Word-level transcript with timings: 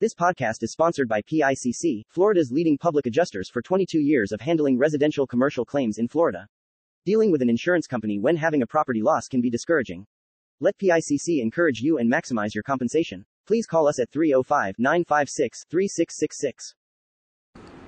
This 0.00 0.14
podcast 0.14 0.62
is 0.62 0.70
sponsored 0.70 1.08
by 1.08 1.22
PICC, 1.22 2.04
Florida's 2.08 2.52
leading 2.52 2.78
public 2.78 3.06
adjusters 3.06 3.50
for 3.50 3.60
22 3.60 3.98
years 3.98 4.30
of 4.30 4.40
handling 4.40 4.78
residential 4.78 5.26
commercial 5.26 5.64
claims 5.64 5.98
in 5.98 6.06
Florida. 6.06 6.46
Dealing 7.04 7.32
with 7.32 7.42
an 7.42 7.50
insurance 7.50 7.88
company 7.88 8.16
when 8.16 8.36
having 8.36 8.62
a 8.62 8.66
property 8.68 9.02
loss 9.02 9.26
can 9.26 9.40
be 9.40 9.50
discouraging. 9.50 10.06
Let 10.60 10.78
PICC 10.78 11.42
encourage 11.42 11.80
you 11.80 11.98
and 11.98 12.08
maximize 12.08 12.54
your 12.54 12.62
compensation. 12.62 13.24
Please 13.44 13.66
call 13.66 13.88
us 13.88 13.98
at 13.98 14.08
305 14.12 14.76
956 14.78 15.64
3666. 15.68 16.74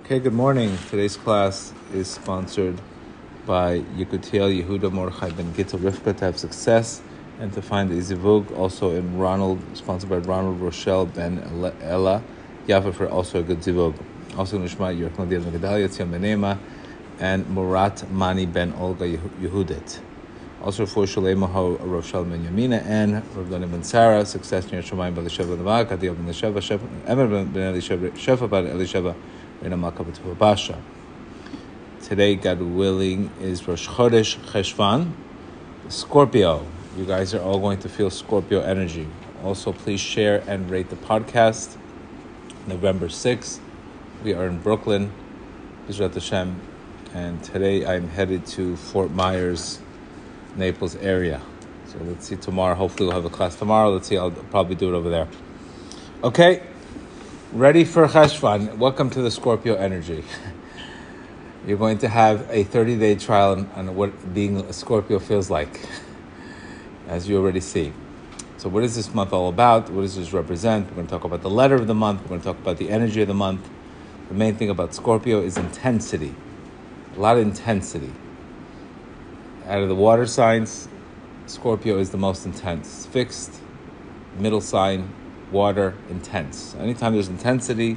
Okay, 0.00 0.18
good 0.18 0.32
morning. 0.32 0.76
Today's 0.88 1.16
class 1.16 1.72
is 1.94 2.08
sponsored 2.08 2.80
by 3.46 3.82
Yekutiel 3.96 4.50
Yehuda 4.60 4.90
Mordechai 4.90 5.30
Ben 5.30 5.54
Gittel 5.54 5.78
Rivka 5.78 6.16
to 6.16 6.24
have 6.24 6.40
success 6.40 7.02
and 7.40 7.52
to 7.54 7.62
find 7.62 7.90
a 7.90 7.96
zivug 7.96 8.56
also 8.56 8.90
in 8.94 9.18
Ronald, 9.18 9.58
sponsored 9.72 10.10
by 10.10 10.18
Ronald 10.18 10.60
Rochelle 10.60 11.06
Ben 11.06 11.38
Ella 11.80 12.22
Yafa 12.66 12.92
for 12.94 13.08
also 13.08 13.40
a 13.40 13.42
good 13.42 13.60
zivug. 13.60 13.94
Also 14.36 14.58
Nishma 14.58 14.94
Yerkon 14.94 15.28
Diaz 15.28 15.44
Megadalia 15.44 15.88
Tzion 15.88 16.10
Benema 16.10 16.58
and 17.18 17.46
Murat 17.46 18.08
Mani 18.10 18.44
Ben 18.44 18.74
Olga 18.74 19.06
Yehudit. 19.08 20.00
Also 20.62 20.84
for 20.84 21.04
Shalema 21.04 21.48
Ho 21.48 21.76
Rochelle 21.76 22.24
Ben 22.24 22.44
Yamina 22.44 22.84
and 22.84 23.14
Rav 23.34 23.48
Ben 23.48 23.82
Sarah, 23.82 24.26
success 24.26 24.70
near 24.70 24.82
Shemaim 24.82 25.14
Ben 25.14 25.24
Elisheva 25.24 25.56
Navak, 25.56 25.86
Adil 25.86 26.14
Ben 26.14 26.26
Elisheva, 26.26 27.08
Emer 27.08 27.26
Ben 27.26 27.74
Elisheva, 27.74 28.10
Shefa 28.10 28.50
Ben 28.50 28.66
Elisheva, 28.66 29.14
Rena 29.62 29.78
Malka 29.78 30.04
Ben 30.04 30.34
Basha. 30.34 30.78
Today, 32.02 32.34
God 32.34 32.60
willing, 32.60 33.30
is 33.40 33.66
Rosh 33.66 33.88
Chodesh 33.88 34.36
Cheshvan, 34.50 35.12
Scorpio. 35.88 36.66
You 36.96 37.04
guys 37.04 37.34
are 37.34 37.40
all 37.40 37.60
going 37.60 37.78
to 37.80 37.88
feel 37.88 38.10
Scorpio 38.10 38.62
energy. 38.62 39.06
Also, 39.44 39.72
please 39.72 40.00
share 40.00 40.42
and 40.48 40.68
rate 40.68 40.90
the 40.90 40.96
podcast. 40.96 41.76
November 42.66 43.06
6th, 43.06 43.60
we 44.24 44.34
are 44.34 44.48
in 44.48 44.58
Brooklyn, 44.58 45.12
Israel 45.88 46.08
Hashem, 46.08 46.60
and 47.14 47.44
today 47.44 47.86
I'm 47.86 48.08
headed 48.08 48.44
to 48.46 48.74
Fort 48.74 49.12
Myers, 49.12 49.78
Naples 50.56 50.96
area. 50.96 51.40
So 51.86 51.98
let's 52.02 52.26
see 52.26 52.34
tomorrow. 52.34 52.74
Hopefully, 52.74 53.06
we'll 53.06 53.14
have 53.14 53.24
a 53.24 53.30
class 53.30 53.54
tomorrow. 53.54 53.92
Let's 53.92 54.08
see, 54.08 54.18
I'll 54.18 54.32
probably 54.32 54.74
do 54.74 54.92
it 54.92 54.96
over 54.96 55.10
there. 55.10 55.28
Okay, 56.24 56.60
ready 57.52 57.84
for 57.84 58.08
Cheshvan. 58.08 58.78
Welcome 58.78 59.10
to 59.10 59.22
the 59.22 59.30
Scorpio 59.30 59.76
energy. 59.76 60.24
You're 61.68 61.78
going 61.78 61.98
to 61.98 62.08
have 62.08 62.50
a 62.50 62.64
30 62.64 62.98
day 62.98 63.14
trial 63.14 63.52
on, 63.52 63.70
on 63.76 63.94
what 63.94 64.34
being 64.34 64.56
a 64.56 64.72
Scorpio 64.72 65.20
feels 65.20 65.50
like 65.50 65.80
as 67.10 67.28
you 67.28 67.36
already 67.36 67.60
see. 67.60 67.92
So, 68.56 68.68
what 68.68 68.84
is 68.84 68.94
this 68.94 69.12
month 69.12 69.32
all 69.32 69.48
about? 69.48 69.90
What 69.90 70.02
does 70.02 70.16
this 70.16 70.32
represent? 70.32 70.88
We're 70.88 70.94
going 70.94 71.06
to 71.06 71.10
talk 71.10 71.24
about 71.24 71.42
the 71.42 71.50
letter 71.50 71.74
of 71.74 71.86
the 71.86 71.94
month. 71.94 72.22
We're 72.22 72.28
going 72.28 72.40
to 72.40 72.46
talk 72.46 72.58
about 72.58 72.78
the 72.78 72.88
energy 72.88 73.20
of 73.20 73.28
the 73.28 73.34
month. 73.34 73.68
The 74.28 74.34
main 74.34 74.54
thing 74.54 74.70
about 74.70 74.94
Scorpio 74.94 75.42
is 75.42 75.58
intensity, 75.58 76.34
a 77.16 77.20
lot 77.20 77.36
of 77.36 77.42
intensity. 77.42 78.12
Out 79.66 79.82
of 79.82 79.88
the 79.88 79.94
water 79.94 80.26
signs, 80.26 80.88
Scorpio 81.46 81.98
is 81.98 82.10
the 82.10 82.16
most 82.16 82.46
intense. 82.46 83.06
Fixed, 83.06 83.60
middle 84.38 84.60
sign, 84.60 85.12
water, 85.50 85.94
intense. 86.10 86.76
Anytime 86.76 87.14
there's 87.14 87.28
intensity, 87.28 87.96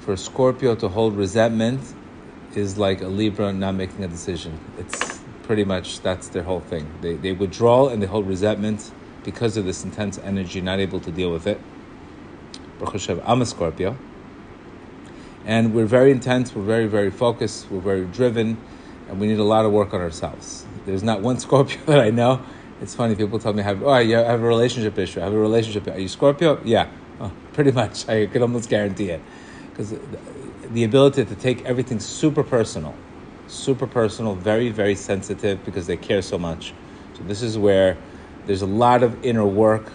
for 0.00 0.16
Scorpio 0.16 0.74
to 0.74 0.88
hold 0.88 1.16
resentment 1.16 1.80
is 2.56 2.76
like 2.76 3.02
a 3.02 3.08
Libra 3.08 3.52
not 3.52 3.74
making 3.74 4.04
a 4.04 4.08
decision. 4.08 4.58
It's 4.78 5.13
pretty 5.44 5.64
much 5.64 6.00
that's 6.00 6.28
their 6.28 6.42
whole 6.42 6.60
thing. 6.60 6.90
They, 7.00 7.14
they 7.14 7.32
withdraw 7.32 7.88
and 7.88 8.02
they 8.02 8.06
hold 8.06 8.26
resentment 8.26 8.90
because 9.22 9.56
of 9.56 9.64
this 9.64 9.84
intense 9.84 10.18
energy, 10.18 10.60
not 10.60 10.80
able 10.80 11.00
to 11.00 11.12
deal 11.12 11.30
with 11.30 11.46
it. 11.46 11.60
Baruch 12.78 12.94
Hashem, 12.94 13.22
I'm 13.24 13.40
a 13.42 13.46
Scorpio. 13.46 13.96
And 15.44 15.74
we're 15.74 15.86
very 15.86 16.10
intense, 16.10 16.54
we're 16.54 16.62
very, 16.62 16.86
very 16.86 17.10
focused, 17.10 17.70
we're 17.70 17.80
very 17.80 18.06
driven, 18.06 18.56
and 19.08 19.20
we 19.20 19.26
need 19.26 19.38
a 19.38 19.44
lot 19.44 19.66
of 19.66 19.72
work 19.72 19.92
on 19.92 20.00
ourselves. 20.00 20.64
There's 20.86 21.02
not 21.02 21.20
one 21.20 21.38
Scorpio 21.46 21.80
that 21.86 22.00
I 22.00 22.10
know. 22.10 22.42
It's 22.80 22.94
funny, 22.94 23.14
people 23.14 23.38
tell 23.38 23.52
me, 23.52 23.62
I 23.62 23.66
have, 23.66 23.82
oh, 23.82 23.90
I 23.90 24.04
have 24.06 24.42
a 24.42 24.46
relationship 24.46 24.98
issue. 24.98 25.20
I 25.20 25.24
have 25.24 25.34
a 25.34 25.38
relationship. 25.38 25.86
Are 25.86 25.98
you 25.98 26.08
Scorpio? 26.08 26.60
Yeah, 26.64 26.88
oh, 27.20 27.30
pretty 27.52 27.70
much. 27.70 28.08
I 28.08 28.26
can 28.26 28.42
almost 28.42 28.68
guarantee 28.68 29.10
it. 29.10 29.20
Because 29.70 29.94
the 30.70 30.84
ability 30.84 31.24
to 31.24 31.34
take 31.34 31.64
everything 31.64 32.00
super 32.00 32.42
personal 32.42 32.94
super 33.46 33.86
personal, 33.86 34.34
very, 34.34 34.70
very 34.70 34.94
sensitive 34.94 35.64
because 35.64 35.86
they 35.86 35.96
care 35.96 36.22
so 36.22 36.38
much. 36.38 36.72
So 37.14 37.22
this 37.24 37.42
is 37.42 37.58
where 37.58 37.96
there's 38.46 38.62
a 38.62 38.66
lot 38.66 39.02
of 39.02 39.24
inner 39.24 39.46
work 39.46 39.92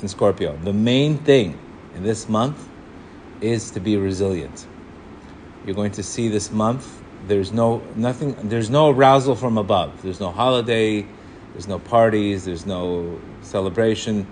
in 0.00 0.08
Scorpio. 0.08 0.56
The 0.56 0.72
main 0.72 1.18
thing 1.18 1.58
in 1.94 2.02
this 2.02 2.28
month 2.28 2.68
is 3.40 3.70
to 3.72 3.80
be 3.80 3.96
resilient. 3.96 4.66
You're 5.64 5.76
going 5.76 5.92
to 5.92 6.02
see 6.02 6.28
this 6.28 6.50
month 6.50 7.02
there's 7.28 7.52
no 7.52 7.82
nothing 7.94 8.34
there's 8.48 8.70
no 8.70 8.90
arousal 8.90 9.36
from 9.36 9.58
above. 9.58 10.02
There's 10.02 10.20
no 10.20 10.30
holiday, 10.30 11.06
there's 11.52 11.68
no 11.68 11.78
parties, 11.78 12.44
there's 12.44 12.66
no 12.66 13.20
celebration. 13.42 14.26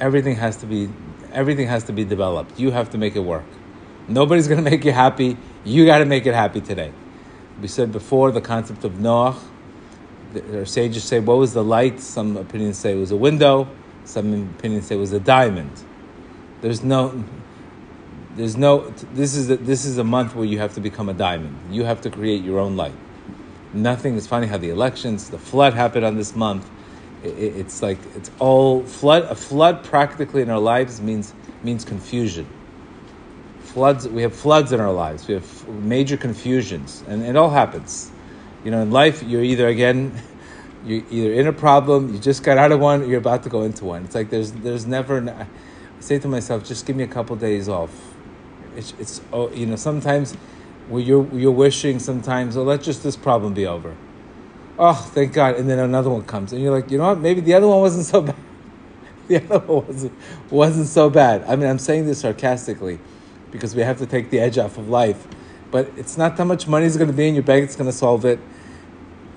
Everything 0.00 0.36
has 0.36 0.56
to 0.58 0.66
be 0.66 0.88
everything 1.32 1.68
has 1.68 1.84
to 1.84 1.92
be 1.92 2.04
developed. 2.04 2.58
You 2.58 2.70
have 2.70 2.90
to 2.90 2.98
make 2.98 3.16
it 3.16 3.20
work. 3.20 3.44
Nobody's 4.08 4.48
going 4.48 4.64
to 4.64 4.70
make 4.70 4.84
you 4.84 4.92
happy. 4.92 5.36
You 5.64 5.84
got 5.84 5.98
to 5.98 6.06
make 6.06 6.26
it 6.26 6.34
happy 6.34 6.60
today. 6.60 6.92
We 7.60 7.68
said 7.68 7.92
before 7.92 8.32
the 8.32 8.40
concept 8.40 8.84
of 8.84 8.92
Noach. 8.94 9.38
Our 10.52 10.64
sages 10.64 11.04
say, 11.04 11.20
what 11.20 11.36
was 11.36 11.52
the 11.52 11.62
light? 11.62 12.00
Some 12.00 12.36
opinions 12.36 12.78
say 12.78 12.92
it 12.92 12.98
was 12.98 13.10
a 13.10 13.16
window. 13.16 13.68
Some 14.04 14.50
opinions 14.56 14.86
say 14.86 14.96
it 14.96 14.98
was 14.98 15.12
a 15.12 15.20
diamond. 15.20 15.70
There's 16.60 16.82
no, 16.82 17.24
there's 18.36 18.56
no. 18.56 18.90
This 19.14 19.34
is 19.34 19.50
a, 19.50 19.56
this 19.56 19.84
is 19.84 19.98
a 19.98 20.04
month 20.04 20.34
where 20.34 20.46
you 20.46 20.58
have 20.58 20.74
to 20.74 20.80
become 20.80 21.08
a 21.08 21.14
diamond. 21.14 21.56
You 21.70 21.84
have 21.84 22.00
to 22.02 22.10
create 22.10 22.42
your 22.42 22.58
own 22.58 22.76
light. 22.76 22.94
Nothing. 23.74 24.16
It's 24.16 24.26
funny 24.26 24.46
how 24.46 24.58
the 24.58 24.70
elections, 24.70 25.30
the 25.30 25.38
flood 25.38 25.74
happened 25.74 26.04
on 26.04 26.16
this 26.16 26.34
month. 26.34 26.68
It, 27.22 27.28
it's 27.28 27.82
like 27.82 27.98
it's 28.16 28.30
all 28.38 28.82
flood. 28.84 29.24
A 29.24 29.34
flood 29.34 29.84
practically 29.84 30.42
in 30.42 30.50
our 30.50 30.58
lives 30.58 31.00
means 31.00 31.34
means 31.62 31.84
confusion 31.84 32.46
floods. 33.72 34.06
We 34.06 34.22
have 34.22 34.34
floods 34.34 34.72
in 34.72 34.80
our 34.80 34.92
lives. 34.92 35.26
We 35.26 35.34
have 35.34 35.68
major 35.68 36.16
confusions, 36.16 37.02
and 37.08 37.22
it 37.22 37.36
all 37.36 37.50
happens. 37.50 38.10
You 38.64 38.70
know, 38.70 38.82
in 38.82 38.90
life, 38.90 39.22
you're 39.22 39.42
either 39.42 39.68
again, 39.68 40.12
you're 40.86 41.02
either 41.10 41.32
in 41.32 41.46
a 41.46 41.52
problem, 41.52 42.12
you 42.12 42.20
just 42.20 42.42
got 42.42 42.58
out 42.58 42.70
of 42.70 42.80
one, 42.80 43.08
you're 43.08 43.18
about 43.18 43.42
to 43.44 43.48
go 43.48 43.62
into 43.62 43.84
one. 43.84 44.04
It's 44.04 44.14
like 44.14 44.30
there's 44.30 44.52
there's 44.52 44.86
never. 44.86 45.18
I 45.28 45.46
say 46.00 46.18
to 46.18 46.28
myself, 46.28 46.64
just 46.64 46.84
give 46.84 46.96
me 46.96 47.04
a 47.04 47.08
couple 47.08 47.36
days 47.36 47.68
off. 47.68 48.14
It's, 48.76 48.92
it's 48.98 49.20
oh, 49.32 49.50
you 49.52 49.66
know 49.66 49.76
sometimes 49.76 50.34
where 50.88 51.02
you're 51.02 51.26
you're 51.32 51.52
wishing 51.52 51.98
sometimes 51.98 52.56
oh 52.56 52.64
let 52.64 52.82
just 52.82 53.02
this 53.02 53.16
problem 53.16 53.54
be 53.54 53.66
over. 53.66 53.96
Oh, 54.78 54.94
thank 54.94 55.32
God! 55.32 55.56
And 55.56 55.68
then 55.68 55.78
another 55.78 56.10
one 56.10 56.22
comes, 56.22 56.52
and 56.52 56.62
you're 56.62 56.72
like, 56.72 56.90
you 56.90 56.98
know 56.98 57.08
what? 57.08 57.20
Maybe 57.20 57.40
the 57.40 57.54
other 57.54 57.68
one 57.68 57.80
wasn't 57.80 58.06
so 58.06 58.20
bad. 58.28 58.36
the 59.28 59.36
other 59.36 59.58
one 59.60 59.86
wasn't 59.86 60.12
wasn't 60.50 60.88
so 60.88 61.08
bad. 61.08 61.44
I 61.46 61.56
mean, 61.56 61.68
I'm 61.68 61.78
saying 61.78 62.06
this 62.06 62.20
sarcastically 62.20 62.98
because 63.52 63.76
we 63.76 63.82
have 63.82 63.98
to 63.98 64.06
take 64.06 64.30
the 64.30 64.40
edge 64.40 64.58
off 64.58 64.78
of 64.78 64.88
life. 64.88 65.28
But 65.70 65.90
it's 65.96 66.18
not 66.18 66.36
how 66.36 66.44
much 66.44 66.66
money 66.66 66.86
is 66.86 66.96
going 66.96 67.10
to 67.10 67.16
be 67.16 67.28
in 67.28 67.34
your 67.34 67.44
bank 67.44 67.66
that's 67.66 67.76
going 67.76 67.90
to 67.90 67.96
solve 67.96 68.24
it. 68.24 68.40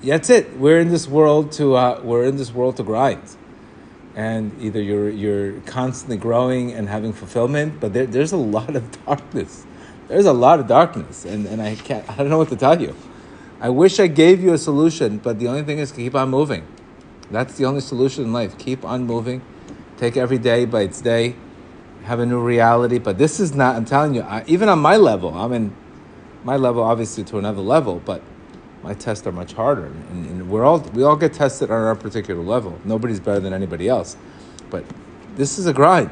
That's 0.02 0.30
it. 0.30 0.58
We're 0.58 0.80
in 0.80 0.90
this 0.90 1.08
world 1.08 1.52
to 1.54 1.76
uh, 1.76 2.02
we're 2.04 2.24
in 2.24 2.38
this 2.38 2.54
world 2.54 2.78
to 2.78 2.84
grind, 2.84 3.24
and 4.16 4.52
either 4.60 4.82
you're 4.82 5.10
you're 5.10 5.60
constantly 5.62 6.18
growing 6.18 6.74
and 6.74 6.90
having 6.90 7.14
fulfillment, 7.14 7.80
but 7.80 7.94
there, 7.94 8.06
there's 8.06 8.32
a 8.32 8.38
lot 8.38 8.76
of 8.76 9.06
darkness. 9.06 9.66
There's 10.08 10.26
a 10.26 10.34
lot 10.34 10.60
of 10.60 10.68
darkness, 10.68 11.26
and, 11.26 11.48
and 11.48 11.62
I 11.62 11.76
can't. 11.76 12.08
I 12.10 12.18
don't 12.18 12.30
know 12.30 12.38
what 12.38 12.50
to 12.50 12.56
tell 12.56 12.80
you. 12.80 12.96
I 13.60 13.70
wish 13.70 14.00
I 14.00 14.08
gave 14.08 14.44
you 14.44 14.54
a 14.54 14.58
solution, 14.58 15.18
but 15.18 15.40
the 15.40 15.48
only 15.48 15.64
thing 15.64 15.80
is 15.80 15.92
keep 15.92 16.14
on 16.14 16.30
moving. 16.30 16.68
That's 17.32 17.56
the 17.58 17.66
only 17.66 17.82
solution 17.82 18.26
in 18.26 18.34
life. 18.34 18.58
Keep 18.60 18.86
on 18.86 19.06
moving. 19.06 19.42
Take 19.98 20.18
every 20.18 20.38
day 20.38 20.66
by 20.66 20.82
its 20.82 21.02
day 21.02 21.36
have 22.06 22.20
a 22.20 22.26
new 22.26 22.40
reality. 22.40 23.00
But 23.00 23.18
this 23.18 23.40
is 23.40 23.54
not, 23.54 23.76
I'm 23.76 23.86
telling 23.86 24.16
you, 24.16 24.22
I, 24.22 24.44
even 24.48 24.70
on 24.70 24.80
my 24.80 24.98
level, 24.98 25.34
I'm 25.34 25.54
in 25.54 25.76
my 26.44 26.56
level 26.56 26.84
obviously 26.84 27.24
to 27.26 27.38
another 27.38 27.62
level, 27.62 28.02
but 28.06 28.22
my 28.84 28.94
tests 28.94 29.26
are 29.26 29.32
much 29.32 29.54
harder. 29.54 29.88
And, 29.88 30.26
and 30.28 30.50
we're 30.50 30.64
all, 30.64 30.80
we 30.80 31.04
all 31.04 31.16
get 31.16 31.34
tested 31.34 31.72
on 31.72 31.84
our 31.84 31.96
particular 31.96 32.42
level. 32.42 32.80
Nobody's 32.86 33.20
better 33.20 33.40
than 33.40 33.54
anybody 33.54 33.90
else. 33.90 34.16
But 34.70 34.86
this 35.36 35.58
is 35.58 35.66
a 35.66 35.74
grind. 35.74 36.12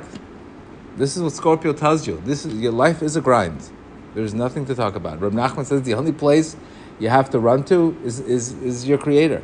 This 0.98 1.16
is 1.16 1.24
what 1.24 1.34
Scorpio 1.34 1.74
tells 1.74 2.08
you. 2.08 2.22
This 2.26 2.46
is, 2.46 2.56
your 2.56 2.72
life 2.72 3.02
is 3.02 3.16
a 3.16 3.22
grind. 3.22 3.70
There's 4.16 4.34
nothing 4.34 4.66
to 4.66 4.76
talk 4.76 4.96
about. 4.96 5.22
Reb 5.22 5.34
Nachman 5.34 5.66
says 5.66 5.84
the 5.84 5.94
only 5.94 6.12
place 6.12 6.56
you 7.00 7.10
have 7.10 7.30
to 7.32 7.40
run 7.40 7.64
to 7.66 7.98
is, 8.04 8.20
is, 8.20 8.54
is 8.54 8.88
your 8.88 8.98
creator. 8.98 9.42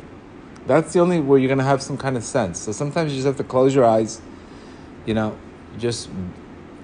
That's 0.68 0.94
the 0.94 1.00
only 1.00 1.20
where 1.20 1.40
you're 1.40 1.48
going 1.48 1.60
to 1.60 1.64
have 1.64 1.82
some 1.82 1.98
kind 1.98 2.18
of 2.18 2.24
sense. 2.24 2.60
So 2.60 2.72
sometimes 2.72 3.12
you 3.12 3.18
just 3.18 3.26
have 3.26 3.38
to 3.38 3.44
close 3.44 3.74
your 3.74 3.86
eyes, 3.86 4.22
you 5.06 5.16
know, 5.16 5.36
just 5.78 6.10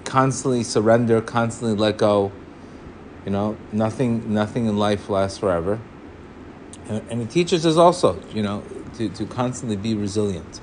constantly 0.04 0.62
surrender, 0.62 1.20
constantly 1.20 1.76
let 1.76 1.98
go. 1.98 2.32
You 3.24 3.32
know, 3.32 3.56
nothing, 3.72 4.32
nothing 4.32 4.66
in 4.66 4.76
life 4.76 5.08
lasts 5.08 5.38
forever. 5.38 5.80
And, 6.88 7.02
and 7.10 7.22
it 7.22 7.30
teaches 7.30 7.66
us 7.66 7.76
also, 7.76 8.22
you 8.32 8.42
know, 8.42 8.62
to, 8.96 9.08
to 9.08 9.26
constantly 9.26 9.76
be 9.76 9.94
resilient. 9.94 10.60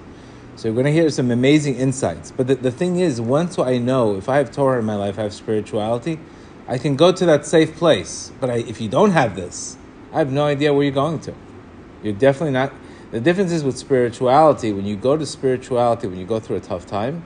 So 0.56 0.68
you're 0.68 0.76
going 0.76 0.86
to 0.86 0.94
hear 0.94 1.10
some 1.10 1.32
amazing 1.32 1.76
insights. 1.76 2.32
But 2.32 2.48
the, 2.48 2.56
the 2.56 2.72
thing 2.72 2.98
is, 3.00 3.20
once 3.20 3.60
I 3.60 3.80
know, 3.80 4.16
if 4.16 4.30
I 4.30 4.38
have 4.38 4.52
Torah 4.52 4.80
in 4.80 4.86
my 4.86 4.96
life, 4.96 5.18
I 5.20 5.24
have 5.24 5.34
spirituality, 5.34 6.20
I 6.68 6.78
can 6.78 6.96
go 6.96 7.12
to 7.12 7.26
that 7.26 7.46
safe 7.46 7.76
place. 7.76 8.32
But 8.40 8.50
I, 8.50 8.56
if 8.58 8.80
you 8.80 8.88
don't 8.88 9.12
have 9.12 9.36
this, 9.36 9.78
I 10.14 10.20
have 10.20 10.32
no 10.32 10.46
idea 10.46 10.74
where 10.74 10.84
you're 10.84 10.94
going 10.94 11.20
to. 11.22 11.34
You're 12.04 12.14
definitely 12.14 12.52
not. 12.52 12.72
The 13.12 13.20
difference 13.20 13.52
is 13.52 13.64
with 13.64 13.78
spirituality, 13.78 14.72
when 14.72 14.86
you 14.86 14.96
go 14.96 15.18
to 15.18 15.26
spirituality, 15.26 16.08
when 16.08 16.18
you 16.18 16.26
go 16.26 16.40
through 16.40 16.58
a 16.58 16.62
tough 16.62 16.86
time, 16.86 17.26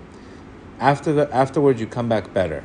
after 0.80 1.14
the, 1.14 1.34
afterwards 1.34 1.80
you 1.80 1.88
come 1.88 2.08
back 2.08 2.34
better. 2.34 2.64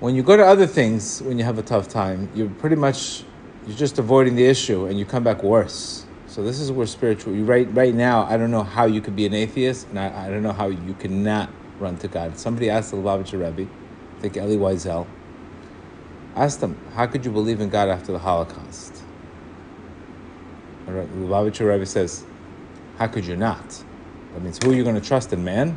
When 0.00 0.14
you 0.14 0.22
go 0.22 0.36
to 0.36 0.44
other 0.44 0.66
things, 0.66 1.20
when 1.22 1.38
you 1.38 1.44
have 1.44 1.58
a 1.58 1.62
tough 1.62 1.88
time, 1.88 2.30
you're 2.34 2.48
pretty 2.48 2.76
much 2.76 3.24
you're 3.66 3.76
just 3.76 3.98
avoiding 3.98 4.36
the 4.36 4.46
issue 4.46 4.86
and 4.86 4.98
you 4.98 5.04
come 5.04 5.24
back 5.24 5.42
worse. 5.42 6.06
So 6.26 6.42
this 6.42 6.60
is 6.60 6.70
where 6.70 6.86
spiritual. 6.86 7.34
You 7.34 7.44
right 7.44 7.66
right 7.74 7.94
now. 7.94 8.24
I 8.24 8.36
don't 8.36 8.50
know 8.50 8.62
how 8.62 8.86
you 8.86 9.00
could 9.00 9.16
be 9.16 9.26
an 9.26 9.34
atheist, 9.34 9.88
and 9.88 9.98
I, 9.98 10.26
I 10.26 10.30
don't 10.30 10.42
know 10.42 10.52
how 10.52 10.68
you 10.68 10.94
cannot 10.94 11.50
run 11.80 11.96
to 11.98 12.08
God. 12.08 12.38
Somebody 12.38 12.70
asked 12.70 12.92
the 12.92 12.96
Lubavitcher 12.96 13.44
Rebbe, 13.44 13.68
I 13.68 14.20
think 14.20 14.36
Elie 14.36 14.56
Wiesel, 14.56 15.06
asked 16.36 16.62
him, 16.62 16.76
"How 16.94 17.06
could 17.06 17.24
you 17.24 17.32
believe 17.32 17.60
in 17.60 17.70
God 17.70 17.88
after 17.88 18.12
the 18.12 18.20
Holocaust?" 18.20 19.02
The 20.86 20.92
Lubavitcher 20.92 21.68
Rebbe 21.68 21.86
says, 21.86 22.24
"How 22.98 23.08
could 23.08 23.26
you 23.26 23.36
not?" 23.36 23.82
That 24.38 24.44
means 24.44 24.58
who 24.62 24.70
are 24.70 24.74
you 24.74 24.84
going 24.84 24.94
to 24.94 25.00
trust 25.00 25.32
in, 25.32 25.42
man? 25.42 25.76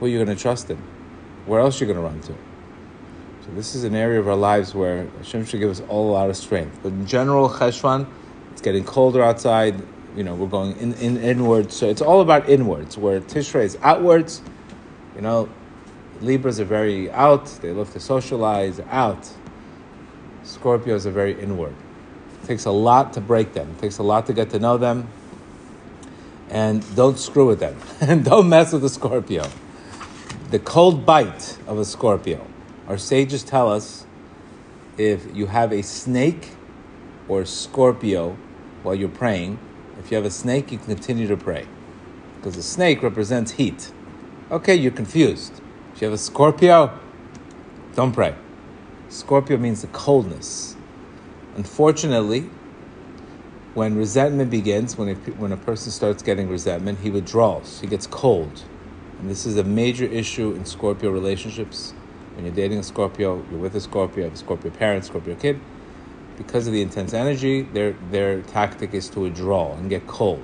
Who 0.00 0.06
are 0.06 0.08
you 0.08 0.16
going 0.18 0.36
to 0.36 0.42
trust 0.42 0.68
in? 0.68 0.78
Where 1.46 1.60
else 1.60 1.80
are 1.80 1.84
you 1.84 1.92
going 1.94 2.04
to 2.04 2.10
run 2.10 2.20
to? 2.22 2.32
So 3.46 3.52
this 3.54 3.76
is 3.76 3.84
an 3.84 3.94
area 3.94 4.18
of 4.18 4.26
our 4.26 4.34
lives 4.34 4.74
where 4.74 5.06
Hashem 5.18 5.44
should 5.44 5.60
give 5.60 5.70
us 5.70 5.80
all 5.88 6.10
a 6.10 6.12
lot 6.12 6.28
of 6.28 6.36
strength. 6.36 6.76
But 6.82 6.88
in 6.88 7.06
general, 7.06 7.48
Cheshvan, 7.48 8.08
it's 8.50 8.60
getting 8.60 8.82
colder 8.82 9.22
outside. 9.22 9.80
You 10.16 10.24
know, 10.24 10.34
we're 10.34 10.48
going 10.48 10.76
in, 10.78 10.94
in 10.94 11.18
inwards. 11.18 11.76
So 11.76 11.88
it's 11.88 12.02
all 12.02 12.20
about 12.20 12.48
inwards, 12.48 12.98
where 12.98 13.20
Tishrei 13.20 13.62
is 13.62 13.78
outwards. 13.80 14.42
You 15.14 15.20
know, 15.20 15.48
Libras 16.20 16.58
are 16.58 16.64
very 16.64 17.12
out. 17.12 17.46
They 17.62 17.70
love 17.70 17.92
to 17.92 18.00
socialize, 18.00 18.80
out. 18.90 19.30
Scorpios 20.42 21.06
are 21.06 21.12
very 21.12 21.40
inward. 21.40 21.76
It 22.42 22.46
takes 22.48 22.64
a 22.64 22.72
lot 22.72 23.12
to 23.12 23.20
break 23.20 23.52
them. 23.52 23.70
It 23.70 23.78
takes 23.80 23.98
a 23.98 24.02
lot 24.02 24.26
to 24.26 24.32
get 24.32 24.50
to 24.50 24.58
know 24.58 24.78
them. 24.78 25.06
And 26.54 26.82
don't 26.96 27.18
screw 27.18 27.46
with 27.46 27.60
them. 27.60 27.76
and 28.00 28.24
don't 28.24 28.48
mess 28.48 28.72
with 28.72 28.80
the 28.80 28.88
Scorpio. 28.88 29.44
The 30.50 30.58
cold 30.58 31.04
bite 31.04 31.58
of 31.66 31.78
a 31.78 31.84
Scorpio 31.84 32.46
our 32.86 32.98
sages 32.98 33.42
tell 33.42 33.72
us 33.72 34.04
if 34.98 35.34
you 35.34 35.46
have 35.46 35.72
a 35.72 35.82
snake 35.82 36.50
or 37.28 37.42
a 37.42 37.46
Scorpio 37.46 38.36
while 38.82 38.94
you're 38.94 39.08
praying, 39.08 39.58
if 39.98 40.10
you 40.10 40.16
have 40.16 40.26
a 40.26 40.30
snake, 40.30 40.70
you 40.70 40.78
can 40.78 40.88
continue 40.88 41.26
to 41.26 41.36
pray. 41.36 41.66
Because 42.36 42.56
the 42.56 42.62
snake 42.62 43.02
represents 43.02 43.52
heat. 43.52 43.90
Okay, 44.50 44.74
you're 44.74 44.92
confused. 44.92 45.62
If 45.94 46.02
you 46.02 46.06
have 46.06 46.14
a 46.14 46.18
Scorpio, 46.18 46.98
don't 47.94 48.12
pray. 48.12 48.34
Scorpio 49.08 49.56
means 49.56 49.80
the 49.80 49.88
coldness. 49.88 50.76
Unfortunately, 51.56 52.50
when 53.74 53.96
resentment 53.96 54.50
begins, 54.50 54.96
when 54.96 55.08
a, 55.08 55.14
when 55.14 55.52
a 55.52 55.56
person 55.56 55.90
starts 55.90 56.22
getting 56.22 56.48
resentment, 56.48 57.00
he 57.00 57.10
withdraws, 57.10 57.80
he 57.80 57.86
gets 57.86 58.06
cold. 58.06 58.62
And 59.18 59.28
this 59.30 59.46
is 59.46 59.56
a 59.56 59.64
major 59.64 60.04
issue 60.04 60.52
in 60.52 60.64
Scorpio 60.64 61.10
relationships 61.10 61.94
when 62.34 62.44
you're 62.44 62.54
dating 62.54 62.78
a 62.78 62.82
Scorpio, 62.82 63.44
you're 63.50 63.60
with 63.60 63.76
a 63.76 63.80
Scorpio, 63.80 64.28
a 64.28 64.36
Scorpio 64.36 64.70
parent, 64.72 65.04
Scorpio 65.04 65.36
kid, 65.36 65.60
because 66.36 66.66
of 66.66 66.72
the 66.72 66.82
intense 66.82 67.14
energy, 67.14 67.62
their 67.62 67.92
their 68.10 68.42
tactic 68.42 68.92
is 68.92 69.08
to 69.10 69.20
withdraw 69.20 69.76
and 69.76 69.88
get 69.88 70.06
cold. 70.06 70.42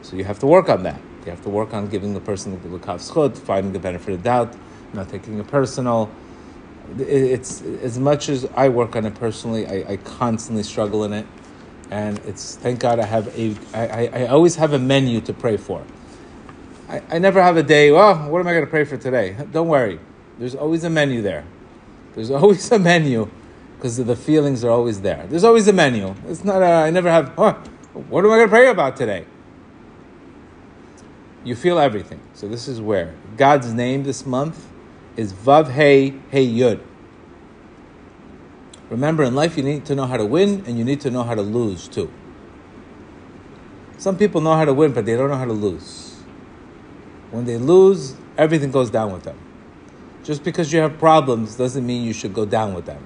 So 0.00 0.16
you 0.16 0.24
have 0.24 0.38
to 0.38 0.46
work 0.46 0.70
on 0.70 0.84
that. 0.84 1.00
You 1.26 1.30
have 1.30 1.42
to 1.42 1.50
work 1.50 1.74
on 1.74 1.88
giving 1.88 2.14
the 2.14 2.20
person 2.20 2.52
the 2.52 2.68
lekaf 2.68 2.96
zechut, 2.96 3.36
finding 3.36 3.72
the 3.72 3.78
benefit 3.78 4.14
of 4.14 4.22
doubt, 4.22 4.54
not 4.94 5.10
taking 5.10 5.38
it 5.38 5.46
personal. 5.48 6.10
It's 6.98 7.60
as 7.82 7.98
much 7.98 8.30
as 8.30 8.46
I 8.56 8.70
work 8.70 8.96
on 8.96 9.04
it 9.04 9.14
personally, 9.14 9.66
I, 9.66 9.92
I 9.92 9.96
constantly 9.98 10.62
struggle 10.62 11.04
in 11.04 11.12
it, 11.12 11.26
and 11.90 12.18
it's 12.20 12.56
thank 12.56 12.80
God 12.80 12.98
I 13.00 13.06
have 13.06 13.28
a 13.38 13.54
I, 13.74 14.06
I 14.06 14.26
always 14.26 14.56
have 14.56 14.72
a 14.72 14.78
menu 14.78 15.20
to 15.22 15.32
pray 15.32 15.56
for. 15.56 15.84
I, 16.88 17.02
I 17.10 17.18
never 17.18 17.42
have 17.42 17.56
a 17.56 17.62
day. 17.62 17.90
Well, 17.90 18.30
what 18.30 18.40
am 18.40 18.48
I 18.48 18.52
going 18.52 18.64
to 18.64 18.70
pray 18.70 18.84
for 18.84 18.96
today? 18.96 19.36
Don't 19.52 19.68
worry. 19.68 20.00
There's 20.38 20.54
always 20.54 20.84
a 20.84 20.90
menu 20.90 21.22
there. 21.22 21.44
There's 22.14 22.30
always 22.32 22.70
a 22.72 22.78
menu 22.78 23.30
because 23.76 23.96
the 23.96 24.16
feelings 24.16 24.64
are 24.64 24.70
always 24.70 25.02
there. 25.02 25.26
There's 25.28 25.44
always 25.44 25.68
a 25.68 25.72
menu. 25.72 26.14
It's 26.26 26.44
not, 26.44 26.62
a, 26.62 26.66
I 26.66 26.90
never 26.90 27.10
have, 27.10 27.32
oh, 27.38 27.52
what 28.08 28.24
am 28.24 28.32
I 28.32 28.36
going 28.36 28.48
to 28.48 28.50
pray 28.50 28.68
about 28.68 28.96
today? 28.96 29.24
You 31.44 31.54
feel 31.54 31.78
everything. 31.78 32.20
So 32.34 32.48
this 32.48 32.66
is 32.66 32.80
where 32.80 33.14
God's 33.36 33.72
name 33.72 34.02
this 34.02 34.26
month 34.26 34.66
is 35.16 35.32
Vav 35.32 35.70
Hey 35.70 36.14
Hey 36.30 36.46
Yud. 36.46 36.80
Remember, 38.90 39.22
in 39.22 39.34
life, 39.34 39.56
you 39.56 39.62
need 39.62 39.84
to 39.86 39.94
know 39.94 40.06
how 40.06 40.16
to 40.16 40.24
win 40.24 40.64
and 40.66 40.78
you 40.78 40.84
need 40.84 41.00
to 41.02 41.10
know 41.10 41.22
how 41.22 41.34
to 41.34 41.42
lose 41.42 41.88
too. 41.88 42.10
Some 43.98 44.16
people 44.16 44.40
know 44.40 44.54
how 44.54 44.64
to 44.64 44.72
win, 44.72 44.92
but 44.92 45.04
they 45.04 45.16
don't 45.16 45.28
know 45.28 45.36
how 45.36 45.44
to 45.44 45.52
lose. 45.52 46.16
When 47.30 47.44
they 47.44 47.58
lose, 47.58 48.14
everything 48.38 48.70
goes 48.70 48.90
down 48.90 49.12
with 49.12 49.24
them. 49.24 49.38
Just 50.24 50.44
because 50.44 50.72
you 50.72 50.80
have 50.80 50.98
problems 50.98 51.56
doesn't 51.56 51.84
mean 51.84 52.04
you 52.04 52.12
should 52.12 52.32
go 52.32 52.44
down 52.44 52.74
with 52.74 52.86
them. 52.86 53.04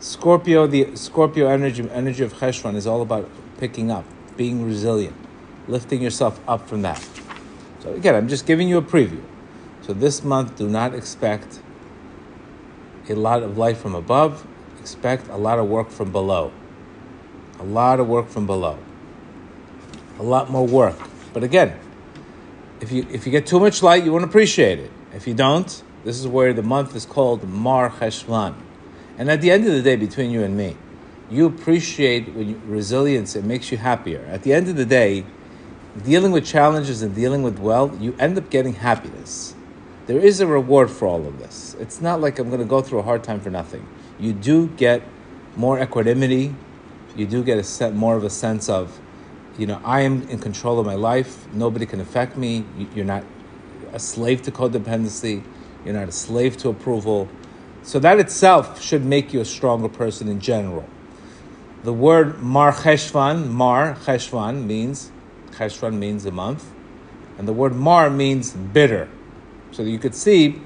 Scorpio, 0.00 0.66
the 0.66 0.96
Scorpio 0.96 1.48
energy, 1.48 1.88
energy 1.90 2.24
of 2.24 2.34
Cheshvan 2.34 2.74
is 2.74 2.86
all 2.86 3.02
about 3.02 3.28
picking 3.58 3.90
up, 3.90 4.04
being 4.36 4.64
resilient, 4.64 5.16
lifting 5.68 6.02
yourself 6.02 6.40
up 6.48 6.68
from 6.68 6.82
that. 6.82 7.08
So 7.80 7.92
again, 7.94 8.14
I'm 8.14 8.28
just 8.28 8.46
giving 8.46 8.68
you 8.68 8.78
a 8.78 8.82
preview. 8.82 9.22
So 9.82 9.92
this 9.92 10.22
month, 10.22 10.56
do 10.56 10.68
not 10.68 10.94
expect 10.94 11.60
a 13.12 13.20
lot 13.20 13.42
of 13.42 13.56
light 13.56 13.76
from 13.76 13.94
above. 13.94 14.46
Expect 14.80 15.28
a 15.28 15.36
lot 15.36 15.58
of 15.58 15.68
work 15.68 15.90
from 15.90 16.10
below. 16.10 16.52
A 17.60 17.64
lot 17.64 18.00
of 18.00 18.08
work 18.08 18.28
from 18.28 18.46
below. 18.46 18.78
A 20.18 20.22
lot 20.22 20.50
more 20.50 20.66
work. 20.66 20.98
But 21.32 21.44
again, 21.44 21.78
if 22.80 22.90
you 22.90 23.06
if 23.10 23.24
you 23.26 23.32
get 23.32 23.46
too 23.46 23.60
much 23.60 23.82
light, 23.82 24.04
you 24.04 24.12
won't 24.12 24.24
appreciate 24.24 24.78
it. 24.78 24.90
If 25.14 25.26
you 25.26 25.34
don't, 25.34 25.82
this 26.04 26.18
is 26.18 26.26
where 26.26 26.52
the 26.52 26.62
month 26.62 26.96
is 26.96 27.06
called 27.06 27.48
Mar 27.48 27.90
Cheshvan. 27.90 28.54
And 29.18 29.30
at 29.30 29.40
the 29.40 29.50
end 29.50 29.66
of 29.66 29.72
the 29.72 29.82
day, 29.82 29.94
between 29.94 30.30
you 30.30 30.42
and 30.42 30.56
me, 30.56 30.76
you 31.30 31.46
appreciate 31.46 32.28
you, 32.28 32.60
resilience, 32.66 33.36
it 33.36 33.44
makes 33.44 33.70
you 33.70 33.78
happier. 33.78 34.26
At 34.28 34.42
the 34.42 34.52
end 34.52 34.68
of 34.68 34.76
the 34.76 34.84
day, 34.84 35.24
dealing 36.04 36.32
with 36.32 36.44
challenges 36.44 37.02
and 37.02 37.14
dealing 37.14 37.42
with 37.42 37.58
wealth, 37.58 38.00
you 38.00 38.16
end 38.18 38.36
up 38.36 38.50
getting 38.50 38.74
happiness. 38.74 39.54
There 40.06 40.18
is 40.18 40.40
a 40.40 40.46
reward 40.46 40.90
for 40.90 41.06
all 41.06 41.26
of 41.26 41.38
this. 41.38 41.76
It's 41.78 42.00
not 42.00 42.20
like 42.20 42.38
I'm 42.38 42.48
going 42.48 42.60
to 42.60 42.66
go 42.66 42.82
through 42.82 42.98
a 42.98 43.02
hard 43.02 43.22
time 43.22 43.40
for 43.40 43.50
nothing. 43.50 43.86
You 44.18 44.32
do 44.32 44.66
get 44.66 45.02
more 45.56 45.80
equanimity. 45.80 46.54
You 47.16 47.26
do 47.26 47.44
get 47.44 47.58
a 47.58 47.62
set, 47.62 47.94
more 47.94 48.16
of 48.16 48.24
a 48.24 48.30
sense 48.30 48.68
of, 48.68 48.98
you 49.58 49.66
know, 49.66 49.80
I 49.84 50.00
am 50.00 50.22
in 50.28 50.38
control 50.38 50.80
of 50.80 50.86
my 50.86 50.94
life. 50.94 51.46
Nobody 51.52 51.86
can 51.86 52.00
affect 52.00 52.36
me. 52.36 52.64
You're 52.94 53.04
not 53.04 53.24
a 53.92 53.98
slave 53.98 54.42
to 54.42 54.50
codependency, 54.50 55.44
you're 55.84 55.94
not 55.94 56.08
a 56.08 56.12
slave 56.12 56.56
to 56.58 56.68
approval. 56.70 57.28
So 57.82 57.98
that 57.98 58.18
itself 58.18 58.82
should 58.82 59.04
make 59.04 59.32
you 59.32 59.40
a 59.40 59.44
stronger 59.44 59.88
person 59.88 60.28
in 60.28 60.40
general. 60.40 60.88
The 61.84 61.92
word 61.92 62.40
Mar 62.40 62.72
Cheshvan, 62.72 63.48
Mar 63.48 63.94
Cheshvan 63.94 64.64
means 64.64 65.10
Cheshvan 65.50 65.98
means 65.98 66.24
a 66.24 66.30
month, 66.30 66.70
and 67.38 67.46
the 67.46 67.52
word 67.52 67.74
Mar 67.74 68.08
means 68.08 68.52
bitter. 68.52 69.08
So 69.72 69.82
you 69.82 69.98
could 69.98 70.14
see, 70.14 70.60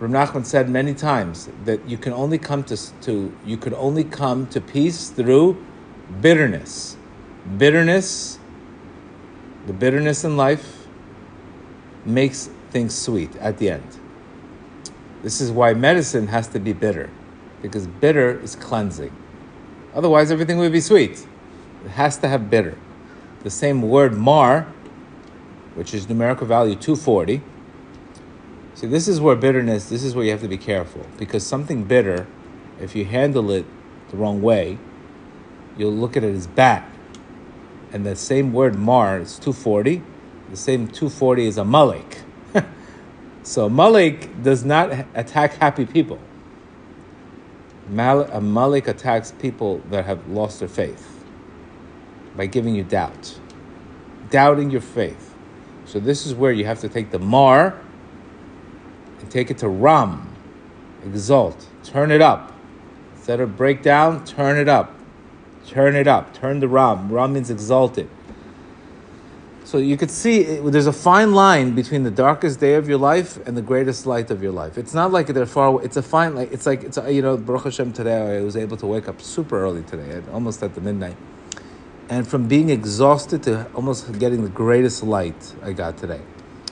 Rav 0.00 0.10
Nachman 0.10 0.44
said 0.44 0.68
many 0.68 0.92
times 0.92 1.48
that 1.64 1.88
you 1.88 1.96
can 1.96 2.12
only 2.12 2.36
come 2.36 2.64
to, 2.64 2.76
to 3.02 3.32
you 3.46 3.56
could 3.56 3.74
only 3.74 4.04
come 4.04 4.48
to 4.48 4.60
peace 4.60 5.08
through 5.08 5.64
bitterness. 6.20 6.96
Bitterness, 7.56 8.38
the 9.66 9.72
bitterness 9.72 10.24
in 10.24 10.36
life, 10.36 10.86
makes 12.04 12.50
things 12.70 12.96
sweet 12.96 13.34
at 13.36 13.58
the 13.58 13.70
end. 13.70 13.98
This 15.22 15.40
is 15.40 15.52
why 15.52 15.74
medicine 15.74 16.26
has 16.28 16.48
to 16.48 16.58
be 16.58 16.72
bitter, 16.72 17.10
because 17.62 17.86
bitter 17.86 18.40
is 18.40 18.56
cleansing. 18.56 19.14
Otherwise, 19.94 20.30
everything 20.30 20.58
would 20.58 20.72
be 20.72 20.80
sweet. 20.80 21.26
It 21.84 21.90
has 21.90 22.18
to 22.18 22.28
have 22.28 22.50
bitter. 22.50 22.76
The 23.42 23.50
same 23.50 23.82
word 23.82 24.14
mar, 24.14 24.62
which 25.74 25.94
is 25.94 26.08
numerical 26.08 26.46
value 26.46 26.74
240. 26.74 27.42
See, 28.78 28.86
this 28.86 29.08
is 29.08 29.20
where 29.20 29.34
bitterness, 29.34 29.88
this 29.88 30.04
is 30.04 30.14
where 30.14 30.24
you 30.24 30.30
have 30.30 30.40
to 30.42 30.46
be 30.46 30.56
careful, 30.56 31.04
because 31.16 31.44
something 31.44 31.82
bitter, 31.82 32.28
if 32.80 32.94
you 32.94 33.06
handle 33.06 33.50
it 33.50 33.66
the 34.12 34.16
wrong 34.16 34.40
way, 34.40 34.78
you'll 35.76 35.90
look 35.90 36.16
at 36.16 36.22
it 36.22 36.32
as 36.32 36.46
bad. 36.46 36.84
And 37.92 38.06
the 38.06 38.14
same 38.14 38.52
word 38.52 38.76
mar 38.76 39.18
is 39.18 39.36
240 39.40 40.00
the 40.48 40.56
same 40.56 40.86
240 40.86 41.46
is 41.46 41.58
Amalek. 41.58 42.18
so 43.42 43.66
Amalek 43.66 44.42
does 44.44 44.64
not 44.64 44.92
attack 45.14 45.54
happy 45.54 45.84
people. 45.84 46.20
Amalek 47.90 48.86
attacks 48.86 49.32
people 49.32 49.78
that 49.90 50.04
have 50.04 50.28
lost 50.28 50.60
their 50.60 50.68
faith 50.68 51.24
by 52.36 52.46
giving 52.46 52.76
you 52.76 52.84
doubt. 52.84 53.40
doubting 54.30 54.70
your 54.70 54.82
faith. 54.82 55.34
So 55.84 55.98
this 55.98 56.26
is 56.26 56.34
where 56.34 56.52
you 56.52 56.66
have 56.66 56.80
to 56.80 56.88
take 56.88 57.10
the 57.10 57.18
mar 57.18 57.80
and 59.20 59.30
take 59.30 59.50
it 59.50 59.58
to 59.58 59.68
ram, 59.68 60.34
exalt, 61.04 61.66
turn 61.84 62.10
it 62.10 62.22
up. 62.22 62.52
Instead 63.16 63.40
of 63.40 63.56
break 63.56 63.82
down, 63.82 64.24
turn 64.24 64.56
it 64.56 64.68
up. 64.68 64.94
Turn 65.66 65.94
it 65.96 66.06
up. 66.06 66.32
Turn 66.32 66.60
the 66.60 66.68
ram. 66.68 67.12
Ram 67.12 67.34
means 67.34 67.50
exalted. 67.50 68.08
So 69.64 69.76
you 69.76 69.98
could 69.98 70.10
see 70.10 70.44
there's 70.44 70.86
a 70.86 70.94
fine 70.94 71.34
line 71.34 71.74
between 71.74 72.02
the 72.02 72.10
darkest 72.10 72.58
day 72.58 72.72
of 72.72 72.88
your 72.88 72.96
life 72.96 73.36
and 73.46 73.54
the 73.54 73.60
greatest 73.60 74.06
light 74.06 74.30
of 74.30 74.42
your 74.42 74.50
life. 74.50 74.78
It's 74.78 74.94
not 74.94 75.12
like 75.12 75.26
they're 75.26 75.44
far 75.44 75.66
away. 75.66 75.84
It's 75.84 75.98
a 75.98 76.02
fine 76.02 76.34
like 76.34 76.50
it's 76.52 76.64
like 76.64 76.84
it's 76.84 76.96
a, 76.96 77.12
you 77.12 77.20
know 77.20 77.36
Baruch 77.36 77.64
Hashem 77.64 77.92
today 77.92 78.38
I 78.38 78.40
was 78.40 78.56
able 78.56 78.78
to 78.78 78.86
wake 78.86 79.08
up 79.08 79.20
super 79.20 79.60
early 79.60 79.82
today, 79.82 80.22
almost 80.32 80.62
at 80.62 80.74
the 80.74 80.80
midnight, 80.80 81.18
and 82.08 82.26
from 82.26 82.48
being 82.48 82.70
exhausted 82.70 83.42
to 83.42 83.70
almost 83.74 84.18
getting 84.18 84.42
the 84.42 84.48
greatest 84.48 85.02
light 85.02 85.54
I 85.62 85.74
got 85.74 85.98
today. 85.98 86.22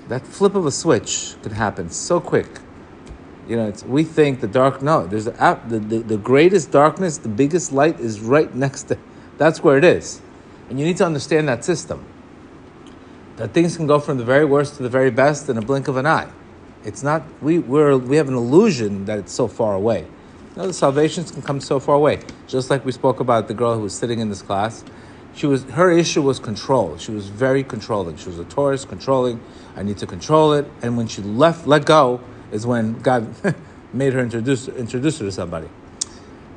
That 0.09 0.27
flip 0.27 0.55
of 0.55 0.67
a 0.67 0.71
switch 0.71 1.35
can 1.43 1.53
happen 1.53 1.91
so 1.91 2.21
quick. 2.21 2.49
You 3.49 3.57
know, 3.57 3.73
we 3.87 4.05
think 4.05 4.41
the 4.41 4.47
dark. 4.49 4.83
No, 4.83 5.07
there's 5.07 5.27
the, 5.27 5.33
the 5.69 5.99
the 5.99 6.17
greatest 6.17 6.71
darkness, 6.73 7.19
the 7.19 7.29
biggest 7.29 7.73
light 7.73 8.01
is 8.01 8.21
right 8.21 8.53
next 8.67 8.85
to. 8.85 8.99
That's 9.39 9.63
where 9.63 9.79
it 9.79 9.85
is, 9.85 10.21
and 10.69 10.79
you 10.81 10.87
need 10.87 10.97
to 10.99 11.07
understand 11.07 11.49
that 11.49 11.65
system 11.65 12.05
that 13.37 13.53
things 13.53 13.77
can 13.77 13.87
go 13.87 14.01
from 14.01 14.19
the 14.19 14.25
very 14.25 14.45
worst 14.45 14.77
to 14.77 14.83
the 14.83 14.89
very 14.89 15.11
best 15.11 15.49
in 15.49 15.59
a 15.59 15.63
blink 15.63 15.89
of 15.89 15.97
an 15.97 16.07
eye. 16.07 16.31
It's 16.85 17.03
not 17.03 17.23
we 17.43 17.59
we're, 17.59 17.97
we 17.97 18.17
have 18.17 18.29
an 18.29 18.35
illusion 18.35 19.05
that 19.05 19.19
it's 19.19 19.33
so 19.33 19.49
far 19.49 19.75
away. 19.75 20.01
You 20.01 20.63
know, 20.63 20.67
the 20.69 20.73
salvations 20.73 21.31
can 21.31 21.43
come 21.43 21.61
so 21.61 21.79
far 21.79 21.97
away. 21.97 22.21
Just 22.47 22.71
like 22.71 22.85
we 22.85 22.93
spoke 22.93 23.21
about 23.21 23.49
the 23.49 23.55
girl 23.55 23.75
who 23.75 23.83
was 23.83 23.95
sitting 23.95 24.21
in 24.21 24.29
this 24.29 24.41
class, 24.41 24.85
she 25.37 25.47
was 25.47 25.65
her 25.65 25.91
issue 25.91 26.23
was 26.23 26.41
control. 26.41 26.97
She 26.97 27.13
was 27.13 27.29
very 27.29 27.63
controlling. 27.63 28.17
She 28.17 28.29
was 28.29 28.39
a 28.39 28.45
Taurus, 28.45 28.87
controlling. 28.87 29.41
I 29.77 29.83
need 29.83 29.99
to 29.99 30.07
control 30.07 30.55
it. 30.55 30.67
And 30.81 30.97
when 30.97 31.07
she 31.07 31.21
left, 31.21 31.67
let 31.67 31.85
go, 31.85 32.21
is 32.51 32.67
when 32.67 32.99
God 33.01 33.29
made 33.93 34.15
her 34.15 34.21
introduce 34.21 34.67
introduce 34.69 35.19
her 35.19 35.27
to 35.27 35.33
somebody. 35.33 35.69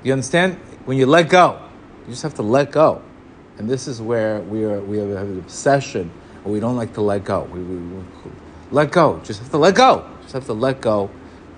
You 0.01 0.13
understand? 0.13 0.55
When 0.85 0.97
you 0.97 1.05
let 1.05 1.27
go, 1.27 1.61
you 2.05 2.11
just 2.11 2.23
have 2.23 2.35
to 2.35 2.41
let 2.41 2.71
go. 2.71 3.01
And 3.57 3.69
this 3.69 3.85
is 3.85 4.01
where 4.01 4.39
we 4.39 4.63
are 4.63 4.79
we 4.79 4.97
have 4.97 5.09
an 5.09 5.39
obsession 5.39 6.09
but 6.43 6.51
we 6.51 6.61
don't 6.61 6.77
like 6.77 6.93
to 6.93 7.01
let 7.01 7.25
go. 7.25 7.43
We, 7.51 7.59
we, 7.59 7.75
we, 7.75 8.03
let 8.71 8.91
go. 8.91 9.19
Just 9.23 9.41
have 9.41 9.51
to 9.51 9.57
let 9.57 9.75
go. 9.75 10.09
Just 10.21 10.33
have 10.33 10.45
to 10.45 10.53
let 10.53 10.79
go. 10.79 11.09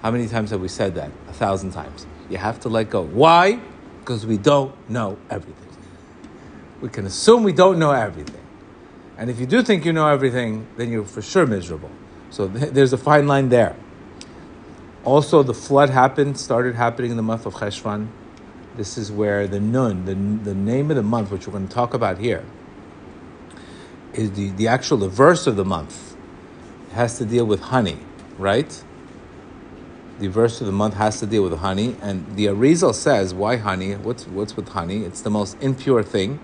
How 0.02 0.10
many 0.10 0.28
times 0.28 0.50
have 0.50 0.62
we 0.62 0.68
said 0.68 0.96
that? 0.96 1.12
A 1.30 1.34
thousand 1.34 1.72
times. 1.72 2.08
You 2.30 2.38
have 2.38 2.60
to 2.62 2.70
let 2.70 2.90
go. 2.90 3.04
Why? 3.04 3.60
Because 4.00 4.26
we 4.26 4.38
don't 4.38 4.74
know 4.90 5.18
everything. 5.30 5.71
We 6.82 6.90
can 6.90 7.06
assume 7.06 7.44
we 7.44 7.54
don't 7.54 7.80
know 7.80 7.92
everything. 7.92 8.42
And 9.18 9.30
if 9.30 9.40
you 9.40 9.46
do 9.46 9.62
think 9.62 9.86
you 9.86 9.94
know 9.94 10.08
everything, 10.08 10.68
then 10.78 10.92
you're 10.92 11.06
for 11.06 11.22
sure 11.22 11.46
miserable. 11.46 11.92
So 12.32 12.48
th- 12.50 12.72
there's 12.72 12.92
a 12.94 12.98
fine 12.98 13.28
line 13.28 13.50
there. 13.50 13.76
Also, 15.04 15.44
the 15.44 15.54
flood 15.54 15.90
happened, 15.90 16.40
started 16.40 16.76
happening 16.76 17.12
in 17.12 17.18
the 17.18 17.24
month 17.24 17.46
of 17.46 17.56
Cheshvan. 17.56 18.08
This 18.76 18.98
is 18.98 19.12
where 19.12 19.48
the 19.48 19.60
Nun, 19.60 20.06
the, 20.06 20.16
the 20.44 20.56
name 20.56 20.90
of 20.90 20.96
the 20.96 21.04
month, 21.04 21.32
which 21.32 21.48
we're 21.48 21.54
going 21.54 21.68
to 21.68 21.74
talk 21.74 21.94
about 21.94 22.18
here, 22.18 22.46
is 24.14 24.32
the, 24.32 24.50
the 24.52 24.68
actual 24.68 24.98
the 24.98 25.10
verse 25.10 25.48
of 25.48 25.56
the 25.56 25.66
month 25.66 26.16
it 26.88 26.94
has 26.94 27.18
to 27.18 27.26
deal 27.26 27.46
with 27.46 27.62
honey, 27.62 27.98
right? 28.38 28.84
The 30.20 30.28
verse 30.28 30.62
of 30.62 30.68
the 30.68 30.74
month 30.74 30.96
has 30.96 31.20
to 31.20 31.26
deal 31.26 31.44
with 31.44 31.60
honey, 31.60 31.96
and 32.02 32.36
the 32.36 32.46
Arizal 32.46 32.94
says, 32.94 33.34
"Why 33.34 33.58
honey? 33.58 33.94
What's 33.94 34.28
what's 34.28 34.56
with 34.56 34.70
honey? 34.70 35.04
It's 35.04 35.22
the 35.22 35.32
most 35.32 35.58
impure 35.62 36.04
thing, 36.04 36.40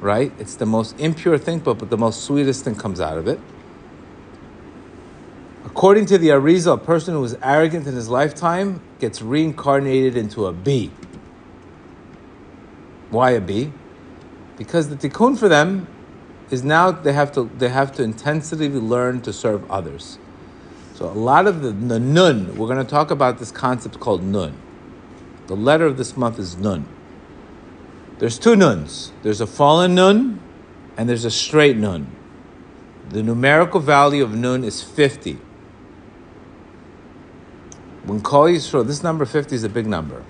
right? 0.00 0.32
It's 0.38 0.56
the 0.56 0.66
most 0.66 0.98
impure 0.98 1.38
thing, 1.38 1.60
but, 1.60 1.78
but 1.78 1.90
the 1.90 1.98
most 1.98 2.24
sweetest 2.24 2.64
thing 2.64 2.74
comes 2.74 3.00
out 3.00 3.18
of 3.18 3.28
it." 3.28 3.40
According 5.64 6.06
to 6.06 6.18
the 6.18 6.28
Arizal, 6.28 6.74
a 6.74 6.78
person 6.78 7.14
who 7.14 7.24
is 7.24 7.36
arrogant 7.42 7.86
in 7.86 7.94
his 7.94 8.08
lifetime 8.08 8.80
gets 8.98 9.22
reincarnated 9.22 10.16
into 10.16 10.46
a 10.46 10.52
bee. 10.52 10.90
Why 13.10 13.30
a 13.30 13.40
bee? 13.40 13.72
Because 14.56 14.88
the 14.88 14.96
tikkun 14.96 15.38
for 15.38 15.48
them 15.48 15.86
is 16.50 16.64
now 16.64 16.90
they 16.90 17.12
have 17.12 17.32
to 17.32 17.50
they 17.58 17.68
have 17.68 17.92
to 17.92 18.02
intensively 18.02 18.68
learn 18.68 19.20
to 19.22 19.32
serve 19.32 19.68
others. 19.70 20.18
So 20.94 21.06
a 21.06 21.16
lot 21.16 21.46
of 21.46 21.62
the, 21.62 21.70
the 21.70 21.98
nun, 21.98 22.56
we're 22.58 22.66
going 22.66 22.84
to 22.84 22.90
talk 22.90 23.10
about 23.10 23.38
this 23.38 23.50
concept 23.50 24.00
called 24.00 24.22
nun. 24.22 24.54
The 25.46 25.56
letter 25.56 25.86
of 25.86 25.96
this 25.96 26.16
month 26.16 26.38
is 26.38 26.56
nun. 26.56 26.86
There's 28.20 28.38
two 28.38 28.54
nuns. 28.54 29.12
There's 29.22 29.40
a 29.40 29.46
fallen 29.46 29.94
nun 29.94 30.42
and 30.98 31.08
there's 31.08 31.24
a 31.24 31.30
straight 31.30 31.78
nun. 31.78 32.14
The 33.08 33.22
numerical 33.22 33.80
value 33.80 34.22
of 34.22 34.34
nun 34.34 34.62
is 34.62 34.82
50. 34.82 35.38
When 38.04 38.20
Kol 38.20 38.48
Yisrael, 38.48 38.86
this 38.86 39.02
number 39.02 39.24
50 39.24 39.56
is 39.56 39.64
a 39.64 39.70
big 39.70 39.86
number. 39.86 40.22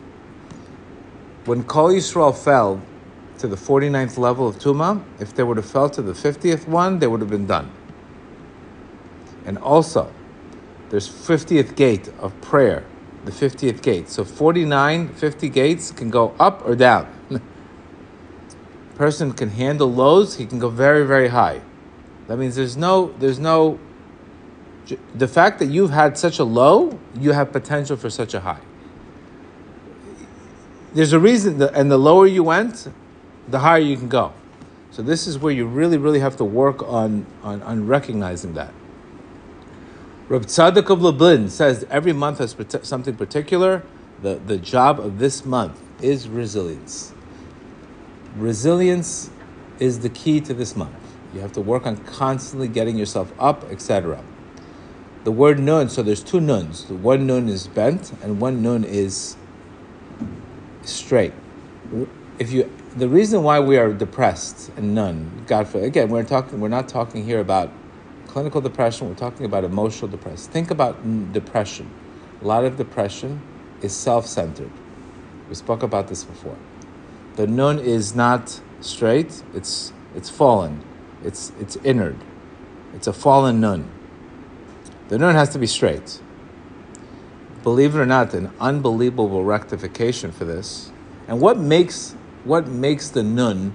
When 1.47 1.65
Kol 1.65 1.91
Yisrael 1.91 2.33
fell, 2.33 2.81
to 3.39 3.49
the 3.49 3.57
49th 3.57 4.19
level 4.19 4.47
of 4.47 4.57
Tuma, 4.59 5.03
if 5.19 5.35
they 5.35 5.43
would 5.43 5.57
have 5.57 5.69
fell 5.69 5.91
to 5.91 6.03
the 6.03 6.13
50th 6.13 6.69
one, 6.69 7.01
they 7.01 7.09
would 7.09 7.21
have 7.21 7.31
been 7.31 7.47
done. 7.47 7.73
And 9.47 9.59
also, 9.59 10.13
there's 10.91 11.09
50th 11.09 11.75
gate 11.75 12.09
of 12.21 12.39
prayer, 12.41 12.85
the 13.25 13.33
50th 13.33 13.83
gate. 13.83 14.11
So 14.11 14.25
49, 14.25 15.09
50 15.09 15.49
gates 15.49 15.91
can 15.91 16.11
go 16.11 16.37
up 16.39 16.65
or 16.65 16.77
down. 16.77 17.20
Person 19.01 19.33
can 19.33 19.49
handle 19.49 19.91
lows, 19.91 20.37
he 20.37 20.45
can 20.45 20.59
go 20.59 20.69
very, 20.69 21.07
very 21.07 21.29
high. 21.29 21.63
That 22.27 22.37
means 22.37 22.55
there's 22.55 22.77
no, 22.77 23.15
there's 23.19 23.39
no, 23.39 23.81
the 25.15 25.27
fact 25.27 25.59
that 25.61 25.69
you've 25.69 25.91
had 25.91 26.19
such 26.19 26.39
a 26.39 26.45
low, 26.45 26.99
you 27.19 27.33
have 27.33 27.51
potential 27.51 27.97
for 27.97 28.11
such 28.11 28.35
a 28.35 28.41
high. 28.41 28.61
There's 30.93 31.15
a 31.15 31.19
reason, 31.19 31.57
that, 31.61 31.73
and 31.73 31.91
the 31.91 31.97
lower 31.97 32.27
you 32.27 32.43
went, 32.43 32.89
the 33.49 33.61
higher 33.61 33.79
you 33.79 33.97
can 33.97 34.11
go. 34.11 34.35
So 34.91 35.01
this 35.01 35.27
is 35.27 35.39
where 35.39 35.51
you 35.55 35.65
really, 35.65 35.97
really 35.97 36.21
have 36.21 36.37
to 36.37 36.45
work 36.45 36.83
on, 36.83 37.25
on, 37.43 37.63
on 37.63 37.87
recognizing 37.87 38.53
that. 38.53 38.75
Reb 40.29 40.43
Tzadok 40.43 40.91
of 40.91 41.01
Lublin 41.01 41.49
says 41.49 41.87
every 41.89 42.13
month 42.13 42.37
has 42.37 42.55
something 42.83 43.17
particular. 43.17 43.83
The, 44.21 44.35
the 44.35 44.59
job 44.59 45.01
of 45.01 45.19
this 45.19 45.47
month 45.47 45.81
is 46.03 46.29
resilience. 46.29 47.15
Resilience 48.37 49.31
is 49.79 50.01
the 50.01 50.09
key 50.09 50.41
to 50.43 50.55
this 50.55 50.77
month. 50.77 50.95
You 51.35 51.41
have 51.41 51.53
to 51.53 51.61
work 51.61 51.87
on 51.87 51.97
constantly 51.99 52.69
getting 52.69 52.97
yourself 52.97 53.33
up, 53.39 53.65
etc. 53.71 54.23
The 55.25 55.33
word 55.33 55.59
nun, 55.59 55.89
so 55.89 56.03
there's 56.03 56.23
two 56.23 56.41
nuns. 56.41 56.85
The 56.85 56.95
one 56.95 57.27
nun 57.27 57.49
is 57.49 57.67
bent 57.67 58.13
and 58.23 58.41
one 58.41 58.63
nun 58.63 58.85
is 58.85 59.37
straight. 60.83 61.33
If 62.39 62.53
you 62.53 62.71
the 62.97 63.09
reason 63.09 63.43
why 63.43 63.61
we 63.61 63.77
are 63.79 63.93
depressed 63.93 64.71
and 64.77 64.95
none, 64.95 65.45
God 65.47 65.69
forbid 65.69 65.87
again, 65.87 66.09
we're 66.09 66.25
talking. 66.25 66.61
We're 66.61 66.69
not 66.69 66.89
talking 66.89 67.25
here 67.25 67.41
about 67.41 67.71
clinical 68.27 68.61
depression. 68.61 69.09
We're 69.09 69.15
talking 69.15 69.45
about 69.45 69.65
emotional 69.65 70.09
depression. 70.09 70.51
Think 70.51 70.71
about 70.71 71.33
depression. 71.33 71.91
A 72.43 72.47
lot 72.47 72.65
of 72.65 72.77
depression 72.77 73.43
is 73.83 73.95
self-centered. 73.95 74.71
We 75.49 75.55
spoke 75.55 75.83
about 75.83 76.09
this 76.09 76.25
before. 76.25 76.57
The 77.41 77.47
nun 77.47 77.79
is 77.79 78.15
not 78.15 78.61
straight. 78.83 79.43
It's 79.55 79.95
it's 80.15 80.29
fallen. 80.29 80.85
It's 81.25 81.53
it's 81.59 81.77
inward. 81.77 82.19
It's 82.93 83.07
a 83.07 83.15
fallen 83.15 83.61
nun. 83.63 83.91
The 85.09 85.17
nun 85.17 85.35
has 85.35 85.49
to 85.55 85.59
be 85.59 85.67
straight. 85.67 86.21
Believe 87.63 87.95
it 87.95 87.99
or 87.99 88.05
not, 88.05 88.35
an 88.35 88.53
unbelievable 88.61 89.43
rectification 89.43 90.33
for 90.33 90.45
this. 90.45 90.93
And 91.29 91.41
what 91.41 91.57
makes 91.57 92.15
what 92.45 92.69
makes 92.69 93.09
the 93.09 93.23
nun 93.23 93.75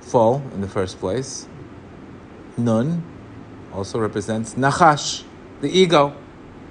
fall 0.00 0.42
in 0.52 0.60
the 0.60 0.68
first 0.68 0.98
place? 0.98 1.46
Nun 2.56 3.04
also 3.72 4.00
represents 4.00 4.54
Nachash, 4.54 5.22
the 5.60 5.70
ego. 5.70 6.12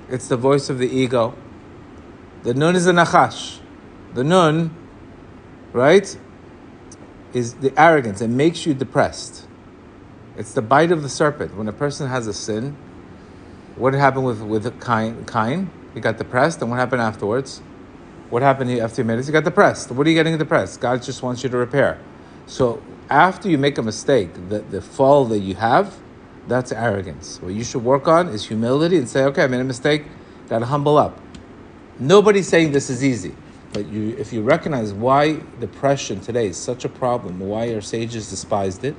It's 0.10 0.28
the 0.28 0.36
voice 0.36 0.70
of 0.70 0.80
the 0.80 0.90
ego. 0.90 1.34
The 2.44 2.54
nun 2.54 2.76
is 2.76 2.88
a 2.88 2.92
Nachash. 2.92 3.60
The 4.16 4.26
nun, 4.26 4.76
right, 5.74 6.18
is 7.34 7.56
the 7.56 7.74
arrogance. 7.80 8.22
It 8.22 8.30
makes 8.30 8.66
you 8.66 8.74
depressed. 8.74 9.48
It's 10.38 10.54
the 10.54 10.62
bite 10.62 10.92
of 10.92 11.02
the 11.04 11.10
serpent. 11.10 11.56
When 11.56 11.68
a 11.68 11.74
person 11.74 12.08
has 12.08 12.28
a 12.28 12.34
sin, 12.34 12.78
what 13.76 13.94
happened 13.94 14.26
with, 14.26 14.42
with 14.42 14.82
Cain? 14.86 15.26
Cain? 15.26 15.70
He 15.94 16.00
got 16.00 16.18
depressed, 16.18 16.62
and 16.62 16.70
what 16.70 16.78
happened 16.78 17.02
afterwards? 17.02 17.62
What 18.30 18.42
happened 18.42 18.72
after 18.72 19.02
you 19.02 19.06
made? 19.06 19.26
You 19.26 19.32
got 19.32 19.44
depressed. 19.46 19.92
What 19.92 20.06
are 20.06 20.10
you 20.10 20.16
getting 20.16 20.38
depressed? 20.38 20.82
God 20.82 21.02
just 21.02 21.24
wants 21.24 21.44
you 21.44 21.50
to 21.50 21.58
repair. 21.58 22.00
So 22.46 22.82
after 23.10 23.50
you 23.50 23.58
make 23.58 23.78
a 23.78 23.82
mistake, 23.82 24.34
the, 24.50 24.60
the 24.60 24.82
fall 24.82 25.26
that 25.26 25.40
you 25.40 25.56
have, 25.56 25.98
that's 26.48 26.72
arrogance. 26.72 27.42
What 27.42 27.54
you 27.54 27.64
should 27.64 27.84
work 27.84 28.08
on 28.08 28.30
is 28.30 28.48
humility 28.48 28.98
and 28.98 29.08
say, 29.08 29.24
okay, 29.26 29.44
I 29.44 29.48
made 29.48 29.62
a 29.62 29.66
mistake, 29.66 30.06
gotta 30.50 30.66
humble 30.66 30.98
up. 30.98 31.20
Nobody's 32.00 32.48
saying 32.48 32.72
this 32.72 32.90
is 32.90 33.04
easy. 33.04 33.36
But 33.74 33.88
you, 33.88 34.16
if 34.18 34.34
you 34.34 34.42
recognize 34.42 34.94
why 34.94 35.42
depression 35.60 36.20
today 36.22 36.48
is 36.48 36.58
such 36.58 36.86
a 36.86 36.90
problem, 36.90 37.40
why 37.40 37.74
our 37.74 37.82
sages 37.82 38.30
despised 38.30 38.84
it, 38.84 38.96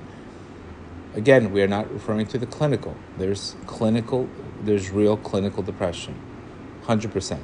Again, 1.15 1.53
we 1.53 1.63
are 1.63 1.69
not 1.69 1.93
referring 1.93 2.27
to 2.29 2.39
the 2.39 2.47
clinical. 2.47 2.95
There's 3.17 3.57
clinical, 3.67 4.29
there's 4.63 4.91
real 4.91 5.17
clinical 5.17 5.63
depression, 5.65 6.15
100%. 6.85 7.41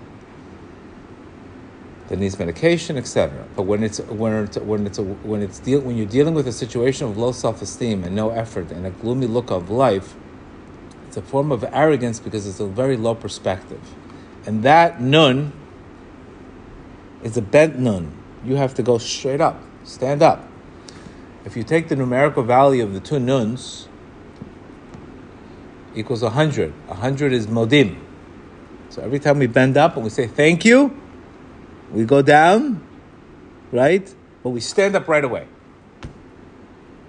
That 2.09 2.19
needs 2.19 2.39
medication, 2.39 2.97
etc. 2.99 3.47
But 3.57 3.63
when 3.63 3.83
it's 3.83 3.99
when 3.99 4.45
it's 4.45 4.59
when 4.59 4.87
it's 4.87 4.99
a, 4.99 5.03
when 5.03 5.43
it's 5.43 5.59
deal, 5.59 5.81
when 5.81 5.97
you're 5.97 6.07
dealing 6.07 6.35
with 6.35 6.47
a 6.47 6.53
situation 6.53 7.09
of 7.09 7.17
low 7.17 7.33
self-esteem 7.33 8.05
and 8.05 8.15
no 8.15 8.29
effort 8.31 8.71
and 8.71 8.87
a 8.87 8.91
gloomy 8.91 9.27
look 9.27 9.51
of 9.51 9.71
life, 9.71 10.15
it's 11.09 11.17
a 11.17 11.23
form 11.23 11.51
of 11.51 11.65
arrogance 11.73 12.21
because 12.21 12.47
it's 12.47 12.61
a 12.61 12.67
very 12.67 12.99
low 12.99 13.15
perspective, 13.15 13.81
and 14.45 14.63
that 14.63 15.01
nun 15.01 15.53
is 17.25 17.37
a 17.37 17.43
bent 17.43 17.79
nun. 17.79 18.13
You 18.45 18.55
have 18.57 18.75
to 18.75 18.83
go 18.83 18.99
straight 18.99 19.41
up, 19.41 19.61
stand 19.83 20.23
up. 20.23 20.47
If 21.45 21.57
you 21.57 21.65
take 21.65 21.89
the 21.89 21.97
numerical 21.97 22.43
value 22.43 22.85
of 22.85 22.95
the 22.95 23.01
two 23.01 23.19
nuns, 23.19 23.89
equals 25.95 26.23
100. 26.23 26.73
100 26.89 27.33
is 27.33 27.47
modim. 27.47 27.99
So 28.91 29.03
every 29.03 29.19
time 29.19 29.39
we 29.39 29.47
bend 29.47 29.77
up 29.77 29.97
and 29.97 30.05
we 30.05 30.11
say 30.11 30.27
thank 30.27 30.65
you, 30.65 30.97
we 31.91 32.05
go 32.05 32.23
down, 32.23 32.87
right? 33.73 34.15
But 34.43 34.51
we 34.51 34.61
stand 34.61 34.95
up 34.95 35.09
right 35.09 35.25
away. 35.25 35.49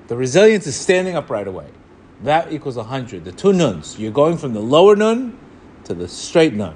The 0.08 0.16
resilience 0.16 0.68
is 0.68 0.76
standing 0.76 1.16
up 1.16 1.30
right 1.30 1.48
away. 1.48 1.68
That 2.24 2.52
equals 2.54 2.78
100. 2.78 3.26
The 3.26 3.32
two 3.32 3.54
nuns. 3.54 4.00
You're 4.00 4.12
going 4.12 4.38
from 4.38 4.54
the 4.54 4.60
lower 4.60 4.96
nun 4.96 5.38
to 5.86 5.94
the 5.94 6.08
straight 6.08 6.54
nun. 6.54 6.76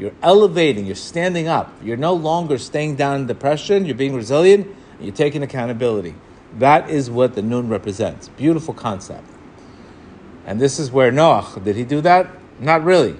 You're 0.00 0.14
elevating, 0.22 0.86
you're 0.86 0.94
standing 0.94 1.46
up. 1.46 1.70
You're 1.82 1.98
no 1.98 2.14
longer 2.14 2.56
staying 2.56 2.96
down 2.96 3.20
in 3.20 3.26
depression, 3.26 3.84
you're 3.84 3.94
being 3.94 4.14
resilient, 4.14 4.66
you're 4.98 5.14
taking 5.14 5.42
accountability. 5.42 6.14
That 6.58 6.88
is 6.88 7.10
what 7.10 7.34
the 7.34 7.42
nun 7.42 7.68
represents. 7.68 8.28
Beautiful 8.28 8.72
concept. 8.72 9.28
And 10.46 10.58
this 10.58 10.78
is 10.78 10.90
where 10.90 11.12
Noach, 11.12 11.62
did 11.62 11.76
he 11.76 11.84
do 11.84 12.00
that? 12.00 12.30
Not 12.58 12.82
really. 12.82 13.14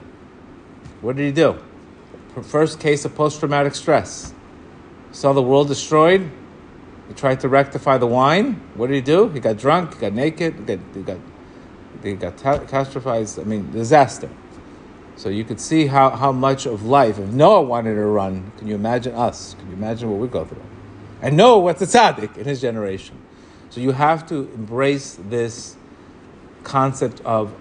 What 1.03 1.17
did 1.17 1.27
he 1.27 1.33
do? 1.33 1.59
First 2.43 2.81
case 2.81 3.05
of 3.05 3.15
post 3.15 3.41
traumatic 3.41 3.75
stress. 3.75 4.33
Saw 5.13 5.35
the 5.35 5.43
world 5.43 5.69
destroyed. 5.69 6.31
He 7.09 7.15
tried 7.15 7.41
to 7.41 7.49
rectify 7.51 7.99
the 7.99 8.07
wine. 8.07 8.55
What 8.75 8.87
did 8.87 8.95
he 8.95 9.03
do? 9.03 9.29
He 9.29 9.41
got 9.41 9.59
drunk, 9.59 9.95
he 9.95 10.01
got 10.01 10.15
naked, 10.15 10.55
he 10.55 10.65
got, 10.65 10.79
he 10.95 11.03
got, 11.03 11.19
he 12.03 12.15
got 12.15 12.37
catastrophized. 12.39 13.39
I 13.39 13.45
mean, 13.45 13.71
disaster. 13.71 14.31
So 15.21 15.29
you 15.29 15.45
could 15.45 15.61
see 15.61 15.85
how, 15.85 16.09
how 16.09 16.33
much 16.33 16.65
of 16.65 16.87
life, 16.87 17.19
if 17.19 17.29
Noah 17.29 17.61
wanted 17.61 17.97
to 17.97 18.07
run, 18.07 18.53
can 18.57 18.67
you 18.67 18.75
imagine 18.75 19.15
us? 19.15 19.53
Can 19.53 19.69
you 19.69 19.75
imagine 19.75 20.11
what 20.11 20.19
we 20.19 20.27
go 20.29 20.47
through? 20.47 20.65
And 21.21 21.37
Noah 21.37 21.59
was 21.59 21.83
a 21.83 21.85
tzaddik 21.85 22.39
in 22.39 22.47
his 22.47 22.62
generation. 22.62 23.19
So 23.69 23.83
you 23.83 23.93
have 23.93 24.27
to 24.29 24.50
embrace 24.55 25.19
this 25.29 25.77
concept 26.65 27.21
of, 27.21 27.53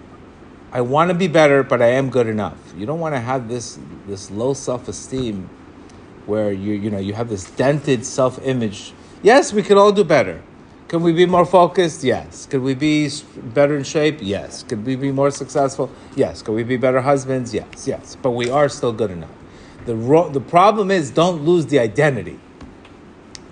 I 0.72 0.80
want 0.80 1.10
to 1.10 1.14
be 1.14 1.28
better, 1.28 1.62
but 1.62 1.82
I 1.82 1.88
am 1.88 2.08
good 2.08 2.28
enough. 2.28 2.56
You 2.78 2.86
don't 2.86 2.98
want 2.98 3.14
to 3.14 3.20
have 3.20 3.46
this, 3.46 3.78
this 4.06 4.30
low 4.30 4.54
self-esteem 4.54 5.46
where 6.24 6.52
you, 6.52 6.72
you, 6.72 6.88
know, 6.88 6.96
you 6.96 7.12
have 7.12 7.28
this 7.28 7.50
dented 7.50 8.06
self-image. 8.06 8.94
Yes, 9.22 9.52
we 9.52 9.62
could 9.62 9.76
all 9.76 9.92
do 9.92 10.02
better. 10.02 10.42
Can 10.90 11.04
we 11.04 11.12
be 11.12 11.24
more 11.24 11.46
focused? 11.46 12.02
Yes. 12.02 12.46
Could 12.46 12.62
we 12.62 12.74
be 12.74 13.08
better 13.54 13.76
in 13.76 13.84
shape? 13.84 14.18
Yes. 14.20 14.64
Could 14.64 14.84
we 14.84 14.96
be 14.96 15.12
more 15.12 15.30
successful? 15.30 15.88
Yes. 16.16 16.42
Could 16.42 16.56
we 16.56 16.64
be 16.64 16.76
better 16.76 17.00
husbands? 17.00 17.54
Yes. 17.54 17.86
Yes. 17.86 18.16
But 18.20 18.32
we 18.32 18.50
are 18.50 18.68
still 18.68 18.92
good 18.92 19.12
enough. 19.12 19.30
The, 19.86 19.94
ro- 19.94 20.28
the 20.28 20.40
problem 20.40 20.90
is 20.90 21.12
don't 21.12 21.44
lose 21.44 21.66
the 21.66 21.78
identity. 21.78 22.40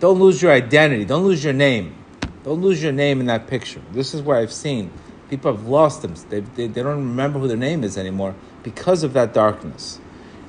Don't 0.00 0.18
lose 0.18 0.42
your 0.42 0.50
identity. 0.50 1.04
Don't 1.04 1.23
lose 1.23 1.45
your 1.45 1.52
name. 1.52 1.95
Don't 2.42 2.61
lose 2.61 2.83
your 2.83 2.90
name 2.90 3.21
in 3.21 3.26
that 3.26 3.47
picture. 3.47 3.83
This 3.92 4.14
is 4.14 4.21
where 4.21 4.38
I've 4.38 4.52
seen 4.52 4.90
people 5.30 5.54
have 5.54 5.68
lost 5.68 6.02
them. 6.02 6.16
They, 6.30 6.40
they, 6.40 6.66
they 6.66 6.83
don't 6.83 6.97
remember 6.97 7.38
who 7.38 7.47
their 7.47 7.57
name 7.57 7.85
is 7.85 7.97
anymore 7.97 8.35
because 8.64 9.04
of 9.04 9.12
that 9.12 9.33
darkness. 9.33 10.00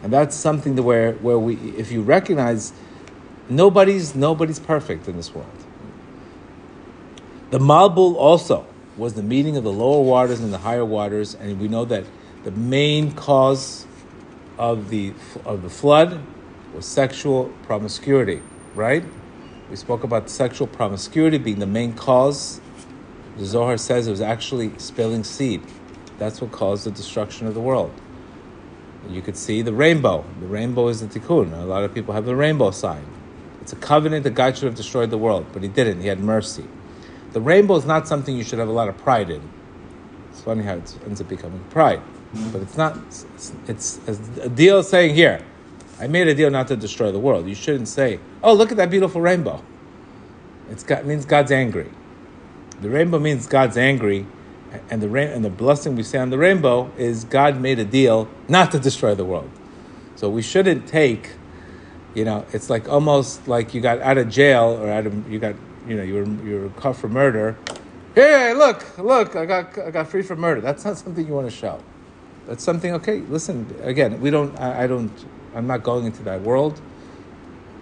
And 0.02 0.12
that's 0.12 0.36
something 0.36 0.76
where, 0.84 1.14
where 1.14 1.38
we, 1.38 1.54
if 1.78 1.92
you 1.92 2.02
recognize 2.02 2.74
nobody's, 3.48 4.16
nobody's 4.16 4.60
perfect 4.60 5.08
in 5.08 5.18
this 5.18 5.36
world. 5.36 5.52
The 7.52 7.58
Mabul 7.58 8.16
also 8.16 8.68
was 8.96 9.16
the 9.16 9.24
meeting 9.24 9.58
of 9.58 9.64
the 9.64 9.72
lower 9.72 10.04
waters 10.04 10.40
and 10.40 10.54
the 10.54 10.60
higher 10.60 10.86
waters, 10.86 11.34
and 11.34 11.60
we 11.60 11.68
know 11.68 11.84
that 11.86 12.06
the 12.44 12.52
main 12.52 13.12
cause 13.12 13.88
of 14.60 14.90
the 14.90 15.14
of 15.46 15.64
the 15.64 15.70
flood 15.70 16.22
was 16.76 16.86
sexual 16.86 17.52
promiscuity, 17.64 18.44
right? 18.76 19.04
We 19.72 19.78
spoke 19.78 20.04
about 20.04 20.30
sexual 20.30 20.68
promiscuity 20.68 21.40
being 21.40 21.58
the 21.58 21.66
main 21.66 21.94
cause. 21.94 22.62
The 23.38 23.46
Zohar 23.46 23.78
says 23.78 24.08
it 24.08 24.12
was 24.12 24.22
actually 24.22 24.78
spilling 24.78 25.24
seed. 25.24 25.64
That's 26.20 26.42
what 26.42 26.52
caused 26.52 26.86
the 26.86 26.92
destruction 26.92 27.48
of 27.48 27.56
the 27.56 27.62
world. 27.62 27.92
You 29.10 29.24
could 29.24 29.38
see 29.38 29.64
the 29.64 29.74
rainbow. 29.74 30.24
The 30.40 30.46
rainbow 30.46 30.88
is 30.90 31.02
the 31.02 31.08
tikkun. 31.08 31.60
A 31.60 31.66
lot 31.66 31.84
of 31.84 31.96
people 31.96 32.14
have 32.14 32.26
the 32.26 32.36
rainbow 32.36 32.70
sign. 32.70 33.06
It's 33.62 33.74
a 33.74 33.78
covenant 33.78 34.24
that 34.26 34.36
God 34.36 34.56
should 34.56 34.66
have 34.66 34.76
destroyed 34.76 35.10
the 35.10 35.18
world, 35.18 35.48
but 35.52 35.64
He 35.64 35.68
didn't. 35.68 36.02
He 36.02 36.08
had 36.10 36.20
mercy. 36.20 36.66
The 37.32 37.42
rainbow 37.42 37.76
is 37.76 37.86
not 37.86 38.08
something 38.08 38.36
you 38.36 38.44
should 38.44 38.60
have 38.60 38.70
a 38.70 38.74
lot 38.74 38.88
of 38.88 38.98
pride 38.98 39.30
in. 39.30 39.42
It's 40.32 40.42
funny 40.42 40.64
how 40.64 40.76
it 40.76 40.98
ends 41.06 41.22
up 41.22 41.28
becoming 41.28 41.64
pride, 41.70 42.02
but 42.52 42.62
it's 42.62 42.78
not. 42.78 42.98
It's, 42.98 43.54
it's 43.68 44.00
a 44.42 44.50
deal 44.50 44.82
saying 44.84 45.16
here. 45.16 45.42
I 46.00 46.08
made 46.08 46.28
a 46.28 46.34
deal 46.34 46.50
not 46.50 46.68
to 46.70 46.78
destroy 46.78 47.12
the 47.12 47.20
world. 47.20 47.48
You 47.48 47.56
shouldn't 47.56 47.88
say, 47.88 48.20
"Oh, 48.42 48.54
look 48.54 48.72
at 48.72 48.78
that 48.78 48.90
beautiful 48.90 49.22
rainbow." 49.22 49.62
It's 50.72 50.84
got 50.84 51.06
means 51.06 51.26
God's 51.26 51.52
angry. 51.52 51.90
The 52.82 52.90
rainbow 52.90 53.20
means 53.20 53.48
God's 53.48 53.78
angry, 53.78 54.26
and 54.90 55.02
the 55.02 55.10
rain 55.10 55.28
and 55.30 55.44
the 55.44 55.50
blessing 55.50 55.96
we 55.96 56.04
say 56.04 56.20
on 56.20 56.30
the 56.30 56.38
rainbow 56.38 56.92
is 56.98 57.26
God 57.26 57.60
made 57.60 57.80
a 57.80 57.86
deal 57.86 58.28
not 58.48 58.72
to 58.72 58.80
destroy 58.80 59.16
the 59.16 59.26
world. 59.26 59.50
So 60.16 60.30
we 60.30 60.42
shouldn't 60.42 60.88
take, 60.88 61.32
you 62.14 62.26
know, 62.26 62.46
it's 62.54 62.70
like 62.70 62.88
almost 62.88 63.48
like 63.48 63.74
you 63.74 63.82
got 63.82 64.00
out 64.00 64.18
of 64.18 64.30
jail 64.30 64.80
or 64.82 64.90
out 64.90 65.06
of 65.06 65.32
you 65.32 65.40
got 65.40 65.56
you 65.90 65.98
know, 65.98 66.04
you 66.04 66.14
were 66.14 66.46
you 66.46 66.62
were 66.62 66.70
caught 66.82 66.96
for 66.96 67.10
murder. 67.10 67.58
Hey, 68.14 68.54
look, 68.54 68.98
look, 69.00 69.36
I 69.36 69.46
got 69.46 69.78
I 69.78 69.92
got 69.92 70.08
free 70.08 70.22
from 70.22 70.40
murder. 70.40 70.62
That's 70.62 70.86
not 70.86 70.98
something 70.98 71.26
you 71.28 71.34
want 71.34 71.50
to 71.50 71.56
show. 71.56 71.84
That's 72.48 72.64
something. 72.64 72.94
Okay, 72.94 73.20
listen. 73.22 73.76
Again, 73.82 74.22
we 74.22 74.30
don't. 74.30 74.58
I, 74.60 74.84
I 74.84 74.88
don't. 74.88 75.12
I'm 75.56 75.68
not 75.68 75.84
going 75.84 76.06
into 76.06 76.24
that 76.24 76.42
world. 76.42 76.80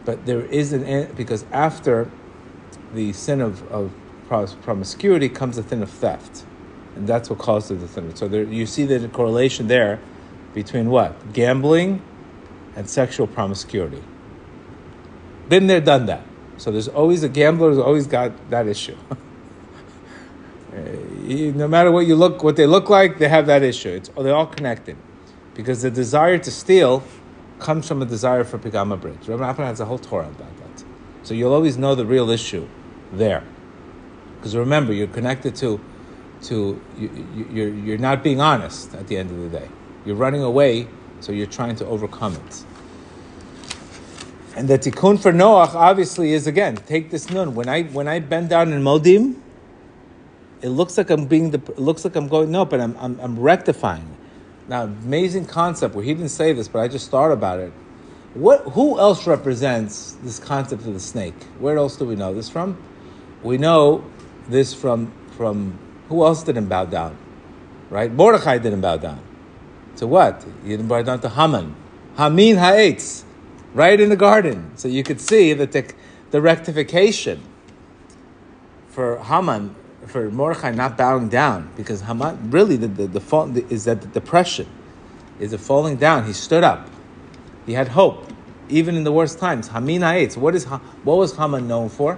But 0.06 0.26
there 0.26 0.42
is 0.46 0.72
an 0.72 1.12
because 1.16 1.46
after 1.52 2.10
the 2.94 3.12
sin 3.12 3.42
of, 3.42 3.70
of 3.70 3.92
promiscuity 4.30 5.28
comes 5.30 5.58
the 5.58 5.64
sin 5.64 5.84
of 5.84 5.90
theft, 5.90 6.46
and 6.96 7.08
that's 7.08 7.30
what 7.30 7.40
causes 7.40 7.82
the 7.82 7.88
sin. 7.88 8.16
So 8.16 8.30
there, 8.30 8.44
you 8.44 8.66
see 8.66 8.86
the 8.86 9.06
correlation 9.10 9.68
there 9.68 10.00
between 10.54 10.90
what 10.90 11.34
gambling 11.34 12.02
and 12.76 12.90
sexual 12.90 13.28
promiscuity. 13.28 14.04
Been 15.50 15.68
there, 15.68 15.82
done 15.82 16.06
that. 16.08 16.27
So 16.58 16.72
there's 16.72 16.88
always 16.88 17.24
a 17.24 17.30
gambler 17.30 17.70
who's 17.70 17.80
always 17.80 18.08
got 18.08 18.50
that 18.50 18.68
issue. 18.68 18.98
Eh, 20.74 21.52
no 21.56 21.68
matter 21.68 21.92
what 21.92 22.06
you 22.06 22.16
look, 22.16 22.44
what 22.44 22.56
they 22.56 22.68
look 22.68 22.90
like, 22.90 23.18
they 23.18 23.28
have 23.28 23.48
that 23.48 23.64
issue. 23.64 23.90
It's, 23.90 24.10
they're 24.10 24.36
all 24.36 24.46
connected, 24.46 24.96
because 25.56 25.82
the 25.82 25.90
desire 25.90 26.38
to 26.38 26.52
steal 26.52 27.04
comes 27.60 27.88
from 27.88 28.02
a 28.02 28.06
desire 28.06 28.44
for 28.44 28.60
pegam 28.60 28.96
habrit. 28.98 29.28
Rabbi 29.28 29.54
Nachman 29.54 29.66
has 29.66 29.80
a 29.80 29.86
whole 29.86 29.98
Torah 29.98 30.28
about 30.28 30.56
that. 30.58 30.84
So 31.24 31.34
you'll 31.34 31.54
always 31.54 31.78
know 31.78 31.96
the 31.96 32.06
real 32.06 32.30
issue 32.30 32.68
there, 33.12 33.44
because 34.38 34.56
remember 34.56 34.94
you're 34.94 35.08
connected 35.08 35.56
to, 35.58 35.82
to 36.44 36.80
you, 36.98 37.48
you're 37.52 37.70
you're 37.74 37.98
not 37.98 38.24
being 38.24 38.40
honest 38.40 38.94
at 38.94 39.08
the 39.08 39.18
end 39.18 39.32
of 39.32 39.40
the 39.40 39.50
day. 39.60 39.70
You're 40.06 40.16
running 40.16 40.44
away, 40.44 40.88
so 41.22 41.32
you're 41.32 41.48
trying 41.48 41.76
to 41.78 41.86
overcome 41.88 42.36
it. 42.36 42.64
And 44.58 44.68
the 44.68 44.80
tikkun 44.80 45.22
for 45.22 45.32
Noach 45.32 45.76
obviously 45.76 46.34
is 46.34 46.48
again 46.48 46.78
take 46.78 47.12
this 47.12 47.30
nun. 47.30 47.54
When 47.54 47.70
I 47.70 47.84
when 47.84 48.08
I 48.08 48.20
bend 48.20 48.50
down 48.50 48.74
in 48.74 48.82
modim, 48.82 49.40
it 50.64 50.70
looks 50.70 50.98
like 50.98 51.12
I'm 51.12 51.28
being 51.28 51.52
the 51.52 51.60
it 51.60 51.78
looks 51.78 52.04
like 52.04 52.16
I'm 52.16 52.28
going 52.28 52.50
no, 52.50 52.66
but 52.66 52.82
I'm 52.82 52.98
I'm, 52.98 53.20
I'm 53.20 53.40
rectifying. 53.40 54.18
Now, 54.68 54.86
amazing 54.86 55.46
concept 55.46 55.94
where 55.94 56.04
he 56.04 56.12
didn't 56.12 56.30
say 56.30 56.54
this, 56.54 56.68
but 56.68 56.80
I 56.80 56.88
just 56.88 57.12
thought 57.12 57.32
about 57.32 57.60
it. 57.60 57.72
What 58.34 58.62
who 58.62 58.98
else 58.98 59.28
represents 59.28 60.14
this 60.24 60.40
concept 60.40 60.88
of 60.88 60.94
the 60.96 61.00
snake? 61.00 61.36
Where 61.60 61.78
else 61.78 61.96
do 61.96 62.06
we 62.06 62.16
know 62.16 62.34
this 62.34 62.50
from? 62.50 62.82
We 63.44 63.60
know 63.60 64.04
this 64.50 64.74
from 64.74 65.14
from 65.38 65.78
who 66.10 66.26
else 66.26 66.42
didn't 66.42 66.66
bow 66.68 66.86
down? 66.86 67.16
Right? 67.92 68.12
Mordechai 68.12 68.58
didn't 68.58 68.82
bow 68.82 68.98
down. 68.98 69.22
To 69.98 70.08
what? 70.08 70.44
He 70.64 70.70
didn't 70.70 70.88
bow 70.88 71.04
down 71.04 71.20
to 71.20 71.30
Haman. 71.30 71.76
Hamin 72.16 72.58
ha'etz 72.58 73.24
right 73.78 74.00
in 74.00 74.10
the 74.10 74.16
garden. 74.16 74.72
So 74.76 74.88
you 74.88 75.04
could 75.04 75.22
see 75.22 75.54
that 75.54 75.72
the, 75.72 75.94
the 76.32 76.42
rectification 76.42 77.44
for 78.90 79.20
Haman, 79.20 79.76
for 80.08 80.32
Mordechai 80.32 80.72
not 80.72 80.98
bowing 80.98 81.30
down, 81.30 81.72
because 81.78 82.02
Haman, 82.02 82.50
really, 82.50 82.76
the, 82.76 82.88
the, 82.88 83.08
the 83.08 83.22
fall, 83.22 83.56
is 83.72 83.86
that 83.86 84.02
the 84.02 84.08
depression, 84.08 84.68
is 85.40 85.54
it 85.54 85.60
falling 85.60 85.98
down. 85.98 86.26
He 86.26 86.34
stood 86.34 86.64
up. 86.64 86.90
He 87.68 87.74
had 87.74 87.90
hope, 87.90 88.28
even 88.68 88.96
in 88.96 89.04
the 89.04 89.12
worst 89.12 89.38
times. 89.38 89.68
Hamin 89.68 90.02
Ha'etz, 90.02 90.36
what, 90.36 90.56
is, 90.56 90.66
what 90.66 91.18
was 91.18 91.38
Haman 91.38 91.68
known 91.68 91.90
for? 91.90 92.16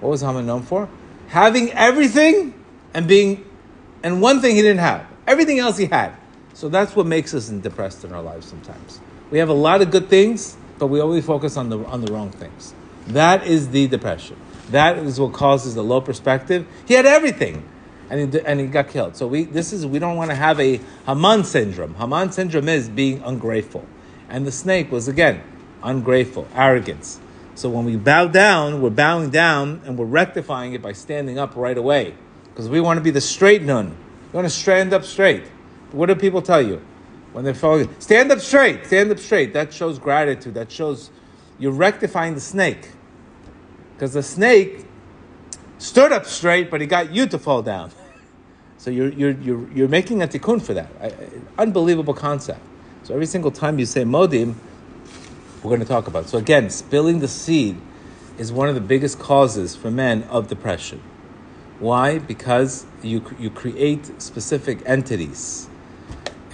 What 0.00 0.10
was 0.10 0.20
Haman 0.20 0.46
known 0.46 0.62
for? 0.62 0.88
Having 1.26 1.72
everything 1.72 2.54
and 2.92 3.08
being, 3.08 3.44
and 4.04 4.22
one 4.22 4.40
thing 4.40 4.54
he 4.54 4.62
didn't 4.62 4.78
have. 4.78 5.06
Everything 5.26 5.58
else 5.58 5.76
he 5.76 5.86
had. 5.86 6.14
So 6.52 6.68
that's 6.68 6.94
what 6.94 7.06
makes 7.06 7.34
us 7.34 7.48
depressed 7.48 8.04
in 8.04 8.12
our 8.12 8.22
lives 8.22 8.46
sometimes. 8.46 9.00
We 9.30 9.38
have 9.38 9.48
a 9.48 9.54
lot 9.54 9.82
of 9.82 9.90
good 9.90 10.08
things, 10.08 10.56
but 10.78 10.88
we 10.88 11.00
always 11.00 11.24
focus 11.24 11.56
on 11.56 11.68
the, 11.68 11.78
on 11.86 12.00
the 12.00 12.12
wrong 12.12 12.30
things. 12.30 12.74
That 13.08 13.46
is 13.46 13.70
the 13.70 13.86
depression. 13.86 14.36
That 14.70 14.98
is 14.98 15.20
what 15.20 15.32
causes 15.32 15.74
the 15.74 15.84
low 15.84 16.00
perspective. 16.00 16.66
He 16.86 16.94
had 16.94 17.06
everything, 17.06 17.68
and 18.08 18.32
he, 18.32 18.40
and 18.40 18.60
he 18.60 18.66
got 18.66 18.88
killed. 18.88 19.16
So 19.16 19.26
we 19.26 19.44
this 19.44 19.72
is 19.72 19.86
we 19.86 19.98
don't 19.98 20.16
want 20.16 20.30
to 20.30 20.34
have 20.34 20.58
a 20.58 20.80
Haman 21.06 21.44
syndrome. 21.44 21.94
Haman 21.94 22.32
syndrome 22.32 22.68
is 22.68 22.88
being 22.88 23.22
ungrateful, 23.22 23.86
and 24.28 24.46
the 24.46 24.52
snake 24.52 24.90
was 24.90 25.06
again 25.06 25.42
ungrateful, 25.82 26.48
arrogance. 26.54 27.20
So 27.54 27.68
when 27.68 27.84
we 27.84 27.96
bow 27.96 28.26
down, 28.26 28.80
we're 28.80 28.88
bowing 28.88 29.30
down 29.30 29.82
and 29.84 29.98
we're 29.98 30.06
rectifying 30.06 30.72
it 30.72 30.80
by 30.80 30.92
standing 30.92 31.38
up 31.38 31.56
right 31.56 31.76
away, 31.76 32.14
because 32.48 32.68
we 32.68 32.80
want 32.80 32.96
to 32.96 33.04
be 33.04 33.10
the 33.10 33.20
straight 33.20 33.62
nun. 33.62 33.88
You 33.88 34.32
want 34.32 34.46
to 34.46 34.50
stand 34.50 34.94
up 34.94 35.04
straight. 35.04 35.44
What 35.92 36.06
do 36.06 36.14
people 36.14 36.40
tell 36.40 36.62
you 36.62 36.80
when 37.34 37.44
they're 37.44 37.52
falling? 37.52 37.94
Stand 37.98 38.30
up 38.30 38.38
straight. 38.38 38.86
Stand 38.86 39.10
up 39.10 39.18
straight. 39.18 39.52
That 39.52 39.74
shows 39.74 39.98
gratitude. 39.98 40.54
That 40.54 40.70
shows 40.70 41.10
you're 41.58 41.72
rectifying 41.72 42.34
the 42.34 42.40
snake. 42.40 42.90
Because 43.94 44.12
the 44.12 44.22
snake 44.22 44.86
stood 45.78 46.12
up 46.12 46.26
straight, 46.26 46.70
but 46.70 46.80
he 46.80 46.86
got 46.86 47.12
you 47.12 47.26
to 47.26 47.38
fall 47.38 47.60
down. 47.62 47.90
So 48.76 48.90
you're, 48.90 49.08
you're, 49.08 49.30
you're, 49.30 49.72
you're 49.72 49.88
making 49.88 50.20
a 50.20 50.26
tikkun 50.26 50.60
for 50.60 50.74
that. 50.74 50.90
I, 51.00 51.06
I, 51.06 51.16
unbelievable 51.56 52.12
concept. 52.12 52.60
So 53.04 53.14
every 53.14 53.24
single 53.24 53.50
time 53.50 53.78
you 53.78 53.86
say 53.86 54.02
modim, 54.02 54.56
we're 55.62 55.70
going 55.70 55.80
to 55.80 55.86
talk 55.86 56.06
about. 56.06 56.24
It. 56.24 56.28
So 56.28 56.36
again, 56.36 56.68
spilling 56.68 57.20
the 57.20 57.28
seed 57.28 57.80
is 58.36 58.52
one 58.52 58.68
of 58.68 58.74
the 58.74 58.82
biggest 58.82 59.18
causes 59.18 59.74
for 59.74 59.90
men 59.90 60.24
of 60.24 60.48
depression. 60.48 61.00
Why? 61.78 62.18
Because 62.18 62.84
you, 63.02 63.24
you 63.38 63.48
create 63.48 64.20
specific 64.20 64.82
entities. 64.84 65.70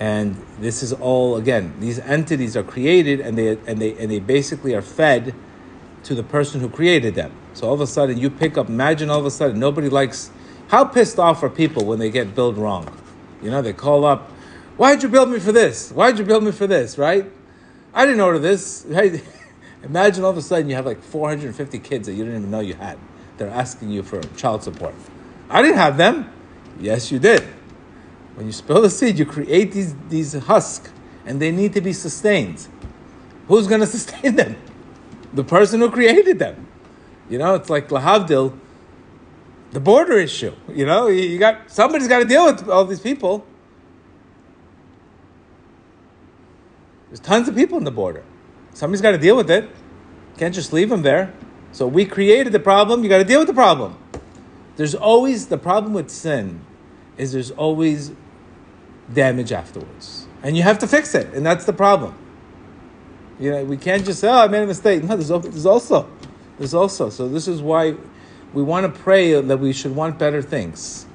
And 0.01 0.35
this 0.59 0.83
is 0.83 0.95
all 0.95 1.37
again, 1.37 1.75
these 1.79 1.99
entities 1.99 2.57
are 2.57 2.63
created 2.63 3.21
and 3.21 3.37
they 3.37 3.59
and 3.67 3.79
they 3.81 3.97
and 3.99 4.11
they 4.11 4.19
basically 4.19 4.75
are 4.75 4.83
fed 4.83 5.35
to 6.05 6.15
the 6.15 6.23
person 6.23 6.61
who 6.61 6.69
created 6.71 7.15
them. 7.15 7.33
So 7.53 7.69
all 7.69 7.75
of 7.75 7.83
a 7.83 7.87
sudden 7.87 8.17
you 8.17 8.31
pick 8.31 8.57
up, 8.57 8.69
imagine 8.69 9.11
all 9.11 9.19
of 9.19 9.27
a 9.27 9.31
sudden 9.31 9.61
nobody 9.61 9.91
likes, 9.91 10.31
how 10.69 10.85
pissed 10.85 11.19
off 11.19 11.43
are 11.43 11.51
people 11.51 11.85
when 11.85 11.99
they 11.99 12.11
get 12.11 12.35
billed 12.35 12.57
wrong? 12.57 12.89
You 13.43 13.51
know, 13.51 13.61
they 13.61 13.75
call 13.75 14.07
up, 14.07 14.31
why'd 14.79 15.03
you 15.03 15.11
build 15.11 15.31
me 15.31 15.39
for 15.39 15.53
this? 15.53 15.91
Why'd 15.91 16.19
you 16.19 16.25
build 16.25 16.45
me 16.45 16.53
for 16.53 16.67
this, 16.67 16.97
right? 16.97 17.31
I 17.93 18.07
didn't 18.07 18.21
order 18.21 18.39
this. 18.39 18.87
Hey, 18.91 19.21
imagine 19.83 20.25
all 20.25 20.31
of 20.31 20.37
a 20.37 20.43
sudden 20.43 20.69
you 20.69 20.77
have 20.77 20.87
like 20.87 21.03
450 21.03 21.79
kids 21.79 22.07
that 22.07 22.13
you 22.13 22.25
didn't 22.25 22.41
even 22.41 22.51
know 22.51 22.61
you 22.61 22.75
had. 22.75 22.99
They're 23.37 23.49
asking 23.49 23.91
you 23.91 24.03
for 24.03 24.21
child 24.37 24.63
support. 24.63 24.95
I 25.49 25.63
didn't 25.63 25.79
have 25.79 25.97
them. 25.97 26.31
Yes, 26.79 27.11
you 27.11 27.19
did. 27.19 27.47
When 28.41 28.47
you 28.47 28.53
spill 28.55 28.81
the 28.81 28.89
seed, 28.89 29.19
you 29.19 29.27
create 29.27 29.73
these, 29.73 29.95
these 30.09 30.33
husks 30.33 30.91
and 31.27 31.41
they 31.41 31.53
need 31.53 31.75
to 31.75 31.83
be 31.83 31.93
sustained. 31.93 32.67
Who's 33.49 33.67
going 33.67 33.81
to 33.87 33.87
sustain 33.87 34.35
them? 34.35 34.57
the 35.33 35.45
person 35.45 35.81
who 35.81 35.91
created 35.91 36.39
them. 36.39 36.67
You 37.29 37.39
know, 37.39 37.55
it's 37.55 37.71
like 37.71 37.89
Lahavdil, 37.89 38.59
the 39.71 39.81
border 39.81 40.19
issue. 40.19 40.55
You 40.69 40.87
know, 40.87 41.09
you 41.09 41.39
got 41.39 41.71
somebody's 41.71 42.09
got 42.09 42.21
to 42.21 42.25
deal 42.25 42.47
with 42.47 42.69
all 42.69 42.85
these 42.85 43.01
people. 43.01 43.47
There's 47.09 47.21
tons 47.21 47.49
of 47.49 47.55
people 47.55 47.79
in 47.79 47.85
the 47.85 47.91
border. 47.91 48.25
Somebody's 48.73 49.03
got 49.03 49.13
to 49.13 49.19
deal 49.19 49.37
with 49.37 49.51
it. 49.51 49.69
Can't 50.39 50.55
just 50.55 50.73
leave 50.73 50.89
them 50.89 51.03
there. 51.03 51.33
So 51.73 51.87
we 51.87 52.05
created 52.05 52.53
the 52.53 52.61
problem. 52.61 53.03
You 53.03 53.09
got 53.09 53.19
to 53.19 53.25
deal 53.25 53.41
with 53.41 53.49
the 53.49 53.55
problem. 53.55 53.97
There's 54.77 54.95
always 54.95 55.49
the 55.49 55.59
problem 55.59 55.93
with 55.93 56.11
sin 56.11 56.65
is 57.17 57.33
there's 57.33 57.51
always 57.51 58.13
damage 59.13 59.53
afterwards, 59.53 60.27
and 60.43 60.57
you 60.57 60.63
have 60.63 60.79
to 60.81 60.87
fix 60.87 61.15
it, 61.15 61.35
and 61.35 61.45
that's 61.45 61.65
the 61.65 61.73
problem. 61.73 62.17
You 63.39 63.51
know, 63.53 63.65
we 63.65 63.77
can't 63.77 64.05
just 64.05 64.21
say, 64.21 64.29
"Oh, 64.29 64.33
I 64.33 64.49
made 64.49 64.63
a 64.63 64.67
mistake." 64.67 65.03
No, 65.05 65.17
there's, 65.17 65.31
also, 65.31 66.09
there's 66.59 66.75
also. 66.75 67.11
So 67.11 67.29
this 67.29 67.49
is 67.49 67.63
why 67.63 67.97
we 68.53 68.63
want 68.63 68.93
to 68.93 69.01
pray 69.01 69.41
that 69.41 69.59
we 69.59 69.73
should 69.73 69.95
want 69.95 70.19
better 70.19 70.43
things. 70.43 71.07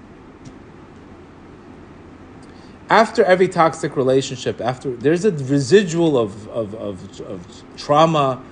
After 2.89 3.23
every 3.23 3.47
toxic 3.47 3.95
relationship, 3.95 4.61
after 4.61 4.95
there's 4.95 5.25
a 5.25 5.31
residual 5.31 6.17
of, 6.17 6.47
of, 6.49 6.75
of, 6.75 7.21
of 7.21 7.63
trauma, 7.77 8.43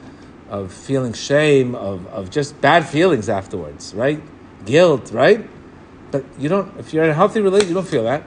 of 0.50 0.72
feeling 0.74 1.14
shame, 1.14 1.76
of, 1.76 2.06
of 2.08 2.30
just 2.30 2.60
bad 2.60 2.88
feelings 2.88 3.30
afterwards, 3.30 3.94
right? 3.94 4.22
Guilt, 4.66 5.12
right? 5.12 5.48
But 6.12 6.26
you 6.40 6.50
don't, 6.50 6.80
if 6.80 6.94
you're 6.94 7.04
in 7.04 7.12
a 7.12 7.14
healthy 7.14 7.42
relationship, 7.42 7.70
you 7.70 7.76
don't 7.76 7.88
feel 7.88 8.04
that. 8.04 8.24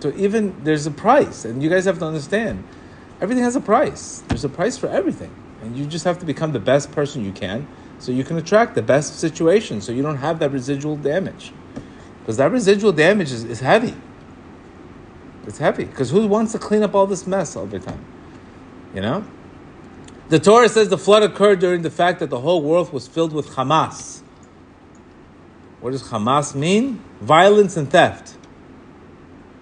So 0.00 0.12
even 0.16 0.64
there's 0.64 0.86
a 0.86 0.90
price, 0.90 1.44
and 1.44 1.62
you 1.62 1.68
guys 1.68 1.84
have 1.84 1.98
to 1.98 2.04
understand 2.04 2.64
Everything 3.20 3.42
has 3.44 3.56
a 3.56 3.60
price. 3.60 4.22
There's 4.28 4.44
a 4.44 4.48
price 4.48 4.78
for 4.78 4.88
everything. 4.88 5.34
And 5.62 5.76
you 5.76 5.86
just 5.86 6.04
have 6.04 6.18
to 6.20 6.26
become 6.26 6.52
the 6.52 6.60
best 6.60 6.92
person 6.92 7.24
you 7.24 7.32
can 7.32 7.66
so 7.98 8.12
you 8.12 8.22
can 8.22 8.36
attract 8.36 8.76
the 8.76 8.82
best 8.82 9.18
situation 9.18 9.80
so 9.80 9.90
you 9.90 10.02
don't 10.02 10.18
have 10.18 10.38
that 10.38 10.52
residual 10.52 10.96
damage. 10.96 11.52
Because 12.20 12.36
that 12.36 12.52
residual 12.52 12.92
damage 12.92 13.32
is, 13.32 13.42
is 13.42 13.60
heavy. 13.60 13.94
It's 15.46 15.58
heavy. 15.58 15.84
Because 15.84 16.10
who 16.10 16.26
wants 16.28 16.52
to 16.52 16.58
clean 16.58 16.82
up 16.82 16.94
all 16.94 17.06
this 17.06 17.26
mess 17.26 17.56
all 17.56 17.66
the 17.66 17.80
time? 17.80 18.04
You 18.94 19.00
know? 19.00 19.24
The 20.28 20.38
Torah 20.38 20.68
says 20.68 20.90
the 20.90 20.98
flood 20.98 21.22
occurred 21.22 21.58
during 21.58 21.82
the 21.82 21.90
fact 21.90 22.20
that 22.20 22.30
the 22.30 22.40
whole 22.40 22.62
world 22.62 22.92
was 22.92 23.08
filled 23.08 23.32
with 23.32 23.48
Hamas. 23.48 24.20
What 25.80 25.90
does 25.90 26.04
Hamas 26.04 26.54
mean? 26.54 27.02
Violence 27.20 27.76
and 27.76 27.90
theft. 27.90 28.36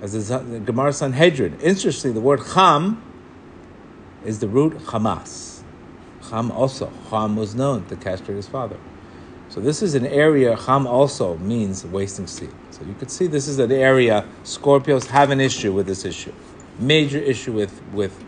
As 0.01 0.29
the 0.29 0.61
Gemara 0.61 0.93
Sanhedrin. 0.93 1.59
Interestingly, 1.61 2.15
the 2.15 2.21
word 2.21 2.41
Ham 2.55 3.03
is 4.25 4.41
the 4.41 4.49
root 4.49 4.75
Hamas. 4.79 5.63
Ham 6.31 6.51
also. 6.51 6.91
Ham 7.11 7.37
was 7.37 7.55
known 7.55 7.87
to 7.87 7.97
castrate 7.97 8.37
his 8.37 8.49
father. 8.49 8.79
So 9.49 9.61
this 9.61 9.81
is 9.81 9.95
an 9.95 10.07
area, 10.07 10.57
Ham 10.57 10.87
also 10.87 11.39
means 11.39 11.85
wasting 11.87 12.27
seed. 12.27 12.53
So 12.71 12.85
you 12.85 12.95
could 12.95 13.11
see 13.11 13.27
this 13.27 13.47
is 13.47 13.59
an 13.59 13.73
area 13.73 14.27
Scorpios 14.43 15.07
have 15.07 15.31
an 15.31 15.41
issue 15.41 15.73
with 15.73 15.87
this 15.87 16.05
issue. 16.05 16.33
Major 16.79 17.19
issue 17.19 17.53
with, 17.53 17.81
with, 17.93 18.23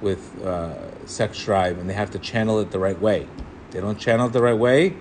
with 0.00 0.42
uh, 0.42 1.06
sex 1.06 1.44
drive, 1.44 1.78
and 1.78 1.88
they 1.88 1.94
have 1.94 2.10
to 2.12 2.18
channel 2.18 2.58
it 2.58 2.70
the 2.70 2.78
right 2.78 3.00
way. 3.00 3.28
They 3.70 3.80
don't 3.80 3.98
channel 3.98 4.26
it 4.26 4.32
the 4.32 4.42
right 4.42 4.56
way, 4.56 4.96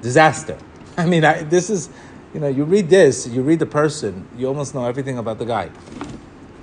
disaster. 0.00 0.56
I 0.96 1.06
mean, 1.06 1.24
I, 1.24 1.42
this 1.42 1.70
is, 1.70 1.90
you 2.34 2.40
know, 2.40 2.48
you 2.48 2.64
read 2.64 2.90
this, 2.90 3.26
you 3.26 3.42
read 3.42 3.60
the 3.60 3.66
person, 3.66 4.28
you 4.36 4.48
almost 4.48 4.74
know 4.74 4.84
everything 4.84 5.16
about 5.16 5.38
the 5.38 5.46
guy 5.46 5.70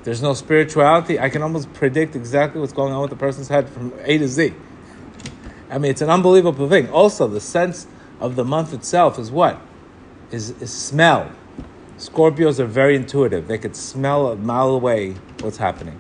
there's 0.04 0.22
no 0.22 0.34
spirituality, 0.34 1.20
I 1.20 1.30
can 1.30 1.42
almost 1.42 1.72
predict 1.74 2.16
exactly 2.16 2.60
what's 2.60 2.74
going 2.74 2.94
on 2.94 3.02
with 3.02 3.12
the 3.12 3.16
person's 3.16 3.48
head 3.48 3.70
from 3.70 3.94
A 4.04 4.18
to 4.18 4.28
Z. 4.28 4.54
I 5.70 5.78
mean, 5.78 5.92
it's 5.92 6.02
an 6.02 6.10
unbelievable 6.10 6.68
thing. 6.68 6.90
Also, 6.90 7.28
the 7.28 7.40
sense 7.40 7.88
of 8.20 8.36
the 8.36 8.44
month 8.44 8.74
itself 8.74 9.20
is 9.20 9.32
what? 9.32 9.62
Is, 10.32 10.50
is 10.62 10.72
smell. 10.72 11.32
Scorpios 11.98 12.60
are 12.60 12.66
very 12.66 12.96
intuitive. 12.96 13.48
They 13.48 13.58
could 13.58 13.76
smell 13.76 14.32
a 14.32 14.36
mile 14.36 14.70
away 14.70 15.16
what's 15.42 15.58
happening 15.58 16.00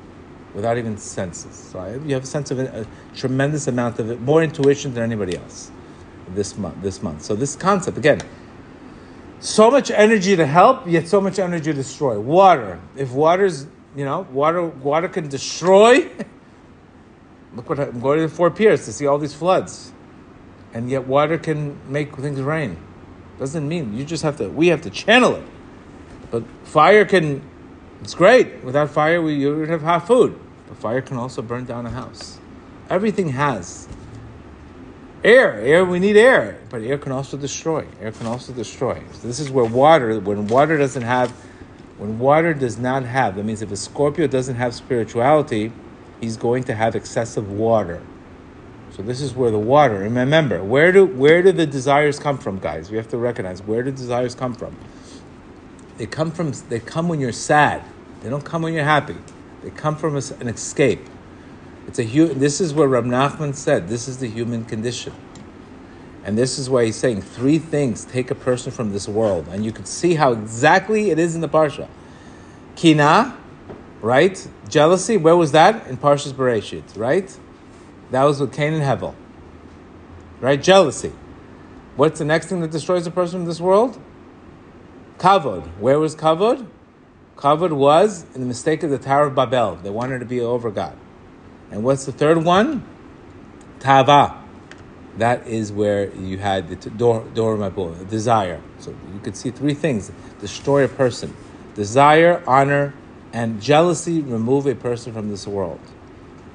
without 0.55 0.77
even 0.77 0.97
senses. 0.97 1.55
So 1.55 2.01
you 2.05 2.13
have 2.15 2.23
a 2.23 2.27
sense 2.27 2.49
of 2.49 2.59
a, 2.59 2.81
a 2.81 3.15
tremendous 3.15 3.67
amount 3.67 3.99
of 3.99 4.09
it, 4.09 4.19
more 4.19 4.43
intuition 4.43 4.93
than 4.93 5.03
anybody 5.03 5.37
else 5.37 5.71
this 6.29 6.57
month. 6.57 6.81
This 6.81 7.03
month. 7.03 7.21
So 7.21 7.35
this 7.35 7.55
concept 7.55 7.97
again, 7.97 8.19
so 9.41 9.69
much 9.69 9.91
energy 9.91 10.35
to 10.35 10.45
help, 10.45 10.87
yet 10.87 11.07
so 11.07 11.19
much 11.19 11.39
energy 11.39 11.65
to 11.65 11.73
destroy. 11.73 12.19
Water. 12.19 12.79
If 12.95 13.11
water's 13.11 13.67
you 13.95 14.05
know, 14.05 14.21
water 14.31 14.65
water 14.65 15.09
can 15.09 15.27
destroy. 15.27 16.09
Look 17.55 17.67
what 17.67 17.79
I'm 17.79 17.99
going 17.99 18.19
to 18.19 18.27
the 18.27 18.33
Fort 18.33 18.57
Myers 18.57 18.85
to 18.85 18.93
see 18.93 19.05
all 19.05 19.17
these 19.17 19.33
floods, 19.33 19.91
and 20.73 20.89
yet 20.89 21.05
water 21.05 21.37
can 21.37 21.77
make 21.91 22.15
things 22.15 22.39
rain. 22.39 22.77
Doesn't 23.39 23.67
mean 23.67 23.97
you 23.97 24.05
just 24.05 24.23
have 24.23 24.37
to. 24.37 24.49
We 24.49 24.67
have 24.67 24.81
to 24.83 24.89
channel 24.89 25.35
it. 25.35 25.43
But 26.29 26.43
fire 26.63 27.03
can. 27.03 27.41
It's 28.01 28.15
great. 28.15 28.63
Without 28.63 28.89
fire, 28.89 29.21
we 29.21 29.33
you 29.33 29.57
would 29.57 29.69
have 29.69 29.81
half 29.81 30.07
food. 30.07 30.39
But 30.67 30.77
fire 30.77 31.01
can 31.01 31.17
also 31.17 31.41
burn 31.41 31.65
down 31.65 31.85
a 31.85 31.89
house. 31.89 32.39
Everything 32.89 33.29
has 33.29 33.87
air. 35.23 35.53
Air. 35.59 35.85
We 35.85 35.99
need 35.99 36.17
air, 36.17 36.59
but 36.69 36.81
air 36.81 36.97
can 36.97 37.11
also 37.11 37.37
destroy. 37.37 37.85
Air 38.01 38.11
can 38.11 38.27
also 38.27 38.53
destroy. 38.53 39.01
So 39.13 39.27
this 39.27 39.39
is 39.39 39.49
where 39.49 39.65
water. 39.65 40.19
When 40.19 40.47
water 40.47 40.77
doesn't 40.77 41.03
have 41.03 41.31
when 41.97 42.17
water 42.17 42.55
does 42.55 42.79
not 42.79 43.03
have, 43.03 43.35
that 43.35 43.45
means 43.45 43.61
if 43.61 43.71
a 43.71 43.75
Scorpio 43.75 44.25
doesn't 44.25 44.55
have 44.55 44.73
spirituality, 44.73 45.71
he's 46.19 46.35
going 46.35 46.63
to 46.63 46.73
have 46.73 46.95
excessive 46.95 47.51
water. 47.51 48.01
So 48.89 49.03
this 49.03 49.21
is 49.21 49.35
where 49.35 49.51
the 49.51 49.59
water. 49.59 50.01
And 50.01 50.15
remember, 50.15 50.63
where 50.63 50.91
do 50.91 51.05
where 51.05 51.43
do 51.43 51.51
the 51.51 51.67
desires 51.67 52.17
come 52.17 52.39
from, 52.39 52.59
guys? 52.59 52.89
We 52.89 52.97
have 52.97 53.07
to 53.09 53.17
recognize 53.17 53.61
where 53.61 53.83
do 53.83 53.91
desires 53.91 54.33
come 54.33 54.55
from. 54.55 54.75
They 55.97 56.07
come 56.07 56.31
from 56.31 56.53
they 56.69 56.79
come 56.79 57.07
when 57.07 57.19
you're 57.19 57.31
sad. 57.31 57.83
They 58.21 58.29
don't 58.29 58.43
come 58.43 58.63
when 58.63 58.73
you're 58.73 58.83
happy. 58.83 59.17
They 59.63 59.69
come 59.69 59.95
from 59.95 60.17
an 60.17 60.47
escape. 60.47 61.07
It's 61.91 61.99
a 61.99 62.33
this 62.33 62.61
is 62.61 62.73
what 62.73 62.85
Rab 62.85 63.03
Nachman 63.03 63.53
said 63.53 63.89
this 63.89 64.07
is 64.07 64.19
the 64.19 64.29
human 64.29 64.63
condition. 64.63 65.11
And 66.23 66.37
this 66.37 66.57
is 66.57 66.69
why 66.69 66.85
he's 66.85 66.95
saying 66.95 67.21
three 67.21 67.59
things 67.59 68.05
take 68.05 68.31
a 68.31 68.35
person 68.35 68.71
from 68.71 68.93
this 68.93 69.09
world. 69.09 69.49
And 69.51 69.65
you 69.65 69.73
can 69.73 69.83
see 69.83 70.13
how 70.13 70.31
exactly 70.31 71.09
it 71.09 71.19
is 71.19 71.35
in 71.35 71.41
the 71.41 71.49
Parsha. 71.49 71.89
Kina, 72.77 73.37
right? 73.99 74.47
Jealousy, 74.69 75.17
where 75.17 75.35
was 75.35 75.51
that? 75.51 75.85
In 75.87 75.97
Parshas 75.97 76.31
Bereshit, 76.31 76.97
right? 76.97 77.37
That 78.11 78.23
was 78.23 78.39
with 78.39 78.53
Cain 78.53 78.71
and 78.71 78.83
Hevel. 78.83 79.13
Right? 80.39 80.63
Jealousy. 80.63 81.11
What's 81.97 82.19
the 82.19 82.25
next 82.25 82.47
thing 82.47 82.61
that 82.61 82.71
destroys 82.71 83.05
a 83.05 83.11
person 83.11 83.41
from 83.41 83.47
this 83.47 83.59
world? 83.59 83.99
Kavod. 85.17 85.67
Where 85.77 85.99
was 85.99 86.15
Kavod? 86.15 86.67
Kavod 87.35 87.73
was 87.73 88.25
in 88.33 88.39
the 88.39 88.47
mistake 88.47 88.81
of 88.81 88.91
the 88.91 88.97
Tower 88.97 89.27
of 89.27 89.35
Babel. 89.35 89.75
They 89.75 89.89
wanted 89.89 90.19
to 90.19 90.25
be 90.25 90.39
over 90.39 90.71
God. 90.71 90.97
And 91.71 91.83
what's 91.83 92.05
the 92.05 92.11
third 92.11 92.43
one? 92.43 92.85
Tava. 93.79 94.37
That 95.17 95.47
is 95.47 95.71
where 95.71 96.13
you 96.15 96.37
had 96.37 96.69
the 96.69 96.89
door, 96.89 97.25
door 97.33 97.57
desire. 98.09 98.61
So 98.79 98.91
you 98.91 99.19
could 99.21 99.35
see 99.35 99.51
three 99.51 99.73
things 99.73 100.11
destroy 100.39 100.83
a 100.83 100.87
person 100.87 101.35
desire, 101.75 102.43
honor, 102.45 102.93
and 103.33 103.61
jealousy 103.61 104.21
remove 104.21 104.67
a 104.67 104.75
person 104.75 105.13
from 105.13 105.29
this 105.29 105.47
world. 105.47 105.79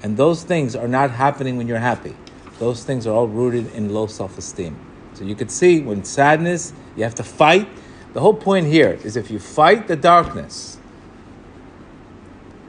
And 0.02 0.16
those 0.16 0.42
things 0.42 0.76
are 0.76 0.88
not 0.88 1.10
happening 1.10 1.56
when 1.56 1.66
you're 1.66 1.78
happy. 1.78 2.14
Those 2.58 2.84
things 2.84 3.06
are 3.06 3.14
all 3.14 3.28
rooted 3.28 3.72
in 3.74 3.92
low 3.92 4.06
self 4.06 4.38
esteem. 4.38 4.78
So 5.14 5.24
you 5.24 5.34
could 5.34 5.50
see 5.50 5.80
when 5.80 6.04
sadness, 6.04 6.72
you 6.96 7.04
have 7.04 7.14
to 7.16 7.24
fight. 7.24 7.68
The 8.12 8.20
whole 8.20 8.34
point 8.34 8.66
here 8.66 8.98
is 9.04 9.16
if 9.16 9.30
you 9.30 9.38
fight 9.38 9.88
the 9.88 9.96
darkness, 9.96 10.75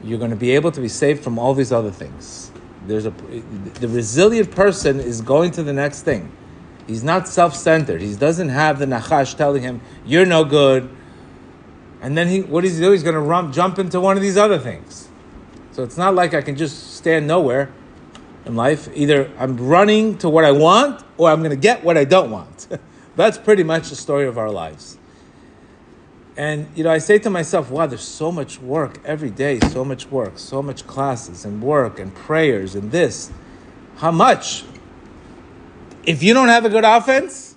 you're 0.04 0.20
going 0.20 0.32
to 0.32 0.38
be 0.38 0.52
able 0.52 0.72
to 0.72 0.82
be 0.82 0.88
saved 0.88 1.24
from 1.24 1.40
all 1.40 1.54
these 1.54 1.72
other 1.72 1.92
things. 1.92 2.52
There's 2.86 3.06
a 3.06 3.12
the 3.12 3.88
resilient 3.88 4.52
person 4.52 5.00
is 5.00 5.22
going 5.22 5.52
to 5.52 5.64
the 5.64 5.74
next 5.74 6.04
thing. 6.04 6.32
He's 6.88 7.04
not 7.04 7.28
self-centered. 7.28 8.02
He 8.02 8.16
doesn't 8.16 8.50
have 8.50 8.80
the 8.80 8.86
nachash 8.86 9.36
telling 9.36 9.62
him 9.62 9.82
you're 10.06 10.26
no 10.26 10.46
good. 10.46 10.90
And 12.02 12.18
then 12.18 12.28
he, 12.28 12.42
what 12.42 12.62
does 12.62 12.78
he 12.78 12.84
do? 12.84 12.92
He's 12.92 13.04
going 13.04 13.16
to 13.16 13.22
run, 13.22 13.52
jump 13.52 13.80
into 13.80 14.00
one 14.00 14.16
of 14.16 14.24
these 14.24 14.38
other 14.38 14.58
things. 14.58 15.10
So 15.72 15.84
it's 15.84 15.98
not 15.98 16.16
like 16.16 16.34
I 16.34 16.42
can 16.42 16.56
just 16.56 16.96
stand 16.96 17.28
nowhere 17.28 17.72
in 18.46 18.56
life. 18.56 18.88
Either 18.94 19.32
I'm 19.38 19.58
running 19.58 20.18
to 20.20 20.30
what 20.30 20.46
I 20.46 20.52
want, 20.52 21.04
or 21.18 21.30
I'm 21.30 21.40
going 21.40 21.52
to 21.52 21.58
get 21.58 21.84
what 21.84 21.98
I 21.98 22.06
don't 22.06 22.32
want. 22.32 22.68
That's 23.16 23.38
pretty 23.38 23.64
much 23.64 23.90
the 23.90 23.96
story 23.96 24.28
of 24.28 24.38
our 24.38 24.50
lives. 24.50 24.98
And 26.38 26.67
you 26.76 26.84
know, 26.84 26.91
I 26.91 27.00
say 27.00 27.17
to 27.19 27.32
myself, 27.32 27.71
wow, 27.71 27.88
there's 27.88 28.02
so 28.02 28.32
much 28.32 28.60
work 28.60 29.00
every 29.04 29.32
day, 29.32 29.60
so 29.71 29.84
much 29.84 30.10
work, 30.12 30.38
so 30.38 30.62
much 30.62 30.86
classes 30.86 31.43
and 31.43 31.63
work 31.63 32.00
and 32.00 32.13
prayers 32.13 32.76
and 32.76 32.91
this. 32.91 33.32
How 33.97 34.12
much? 34.12 34.63
If 36.04 36.21
you 36.21 36.36
don't 36.36 36.47
have 36.47 36.63
a 36.63 36.69
good 36.69 36.84
offense, 36.84 37.56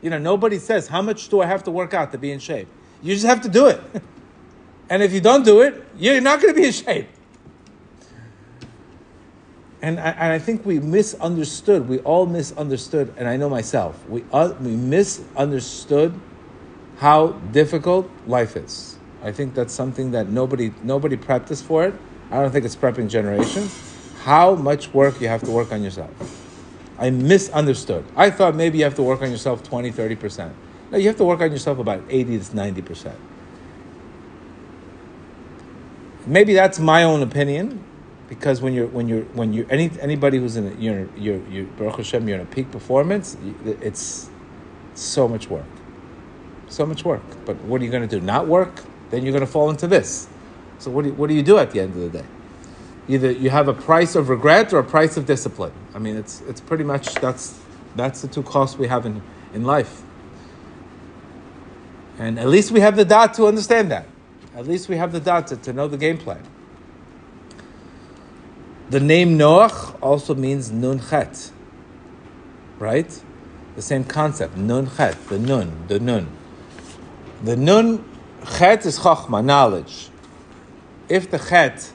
you 0.00 0.08
know, 0.08 0.18
nobody 0.18 0.58
says, 0.58 0.88
how 0.88 1.02
much 1.02 1.28
do 1.28 1.42
I 1.42 1.46
have 1.46 1.64
to 1.64 1.70
work 1.70 1.92
out 1.92 2.12
to 2.12 2.18
be 2.18 2.32
in 2.32 2.38
shape? 2.38 2.66
You 3.02 3.12
just 3.12 3.26
have 3.26 3.42
to 3.42 3.48
do 3.50 3.66
it. 3.66 3.80
and 4.88 5.02
if 5.02 5.12
you 5.12 5.20
don't 5.20 5.44
do 5.44 5.60
it, 5.60 5.84
you're 5.98 6.22
not 6.22 6.40
going 6.40 6.54
to 6.54 6.60
be 6.60 6.66
in 6.66 6.72
shape. 6.72 7.08
And 9.82 10.00
I, 10.00 10.10
and 10.12 10.32
I 10.32 10.38
think 10.38 10.64
we 10.64 10.80
misunderstood, 10.80 11.88
we 11.88 11.98
all 12.00 12.24
misunderstood, 12.24 13.12
and 13.18 13.28
I 13.28 13.36
know 13.36 13.50
myself, 13.50 14.02
we, 14.08 14.24
uh, 14.32 14.54
we 14.58 14.74
misunderstood 14.76 16.18
how 16.98 17.28
difficult 17.52 18.08
life 18.26 18.56
is. 18.56 18.96
I 19.22 19.32
think 19.32 19.54
that's 19.54 19.72
something 19.72 20.10
that 20.12 20.28
nobody 20.28 20.72
nobody 20.82 21.16
us 21.50 21.62
for 21.62 21.84
it. 21.84 21.94
I 22.30 22.40
don't 22.40 22.50
think 22.50 22.64
it's 22.64 22.76
prepping 22.76 23.08
generations. 23.08 23.72
How 24.22 24.54
much 24.54 24.92
work 24.92 25.20
you 25.20 25.28
have 25.28 25.42
to 25.42 25.50
work 25.50 25.72
on 25.72 25.82
yourself. 25.82 26.10
I 26.98 27.10
misunderstood. 27.10 28.04
I 28.16 28.30
thought 28.30 28.54
maybe 28.54 28.78
you 28.78 28.84
have 28.84 28.94
to 28.96 29.02
work 29.02 29.20
on 29.22 29.30
yourself 29.30 29.62
20, 29.62 29.90
30%. 29.90 30.52
No, 30.90 30.98
you 30.98 31.08
have 31.08 31.16
to 31.16 31.24
work 31.24 31.40
on 31.40 31.50
yourself 31.50 31.78
about 31.78 32.02
80 32.08 32.38
to 32.38 32.44
90%. 32.44 33.14
Maybe 36.26 36.54
that's 36.54 36.78
my 36.78 37.02
own 37.02 37.22
opinion, 37.22 37.84
because 38.28 38.62
when 38.62 38.72
you're 38.72 38.86
when 38.86 39.08
you're 39.08 39.24
when 39.34 39.52
you 39.52 39.66
any 39.68 39.90
anybody 40.00 40.38
who's 40.38 40.56
in 40.56 40.68
a, 40.68 40.74
you're 40.76 41.08
you're 41.16 41.46
you 41.48 41.64
Baruch 41.76 41.96
Hashem 41.96 42.26
you're 42.26 42.38
in 42.38 42.42
a 42.42 42.50
peak 42.50 42.70
performance, 42.70 43.36
it's 43.64 44.30
so 44.94 45.28
much 45.28 45.50
work 45.50 45.73
so 46.68 46.86
much 46.86 47.04
work. 47.04 47.22
But 47.44 47.56
what 47.62 47.80
are 47.80 47.84
you 47.84 47.90
going 47.90 48.08
to 48.08 48.20
do? 48.20 48.24
Not 48.24 48.46
work? 48.46 48.84
Then 49.10 49.22
you're 49.22 49.32
going 49.32 49.44
to 49.44 49.50
fall 49.50 49.70
into 49.70 49.86
this. 49.86 50.28
So 50.78 50.90
what 50.90 51.02
do, 51.02 51.08
you, 51.08 51.14
what 51.14 51.28
do 51.28 51.34
you 51.34 51.42
do 51.42 51.58
at 51.58 51.70
the 51.70 51.80
end 51.80 51.94
of 51.94 52.12
the 52.12 52.18
day? 52.18 52.26
Either 53.06 53.30
you 53.30 53.50
have 53.50 53.68
a 53.68 53.74
price 53.74 54.14
of 54.14 54.28
regret 54.28 54.72
or 54.72 54.78
a 54.78 54.84
price 54.84 55.16
of 55.16 55.26
discipline. 55.26 55.72
I 55.94 55.98
mean, 55.98 56.16
it's, 56.16 56.40
it's 56.42 56.60
pretty 56.60 56.84
much 56.84 57.14
that's, 57.16 57.60
that's 57.96 58.22
the 58.22 58.28
two 58.28 58.42
costs 58.42 58.78
we 58.78 58.88
have 58.88 59.06
in, 59.06 59.22
in 59.52 59.64
life. 59.64 60.02
And 62.18 62.38
at 62.38 62.48
least 62.48 62.70
we 62.70 62.80
have 62.80 62.96
the 62.96 63.04
dot 63.04 63.34
to 63.34 63.46
understand 63.46 63.90
that. 63.90 64.06
At 64.56 64.66
least 64.66 64.88
we 64.88 64.96
have 64.96 65.12
the 65.12 65.20
dot 65.20 65.48
to, 65.48 65.56
to 65.56 65.72
know 65.72 65.88
the 65.88 65.96
game 65.96 66.16
plan. 66.16 66.42
The 68.90 69.00
name 69.00 69.38
Noach 69.38 69.96
also 70.00 70.34
means 70.34 70.70
Nun 70.70 71.00
Chet, 71.00 71.50
right? 72.78 73.20
The 73.74 73.82
same 73.82 74.04
concept, 74.04 74.56
Nun 74.56 74.88
Chet, 74.96 75.28
the 75.28 75.38
Nun, 75.38 75.86
the 75.88 75.98
Nun. 75.98 76.28
The 77.44 77.56
nun 77.56 78.02
chet 78.56 78.86
is 78.86 78.98
chachma, 79.00 79.44
knowledge. 79.44 80.08
If 81.10 81.30
the 81.30 81.38
chet, 81.38 81.92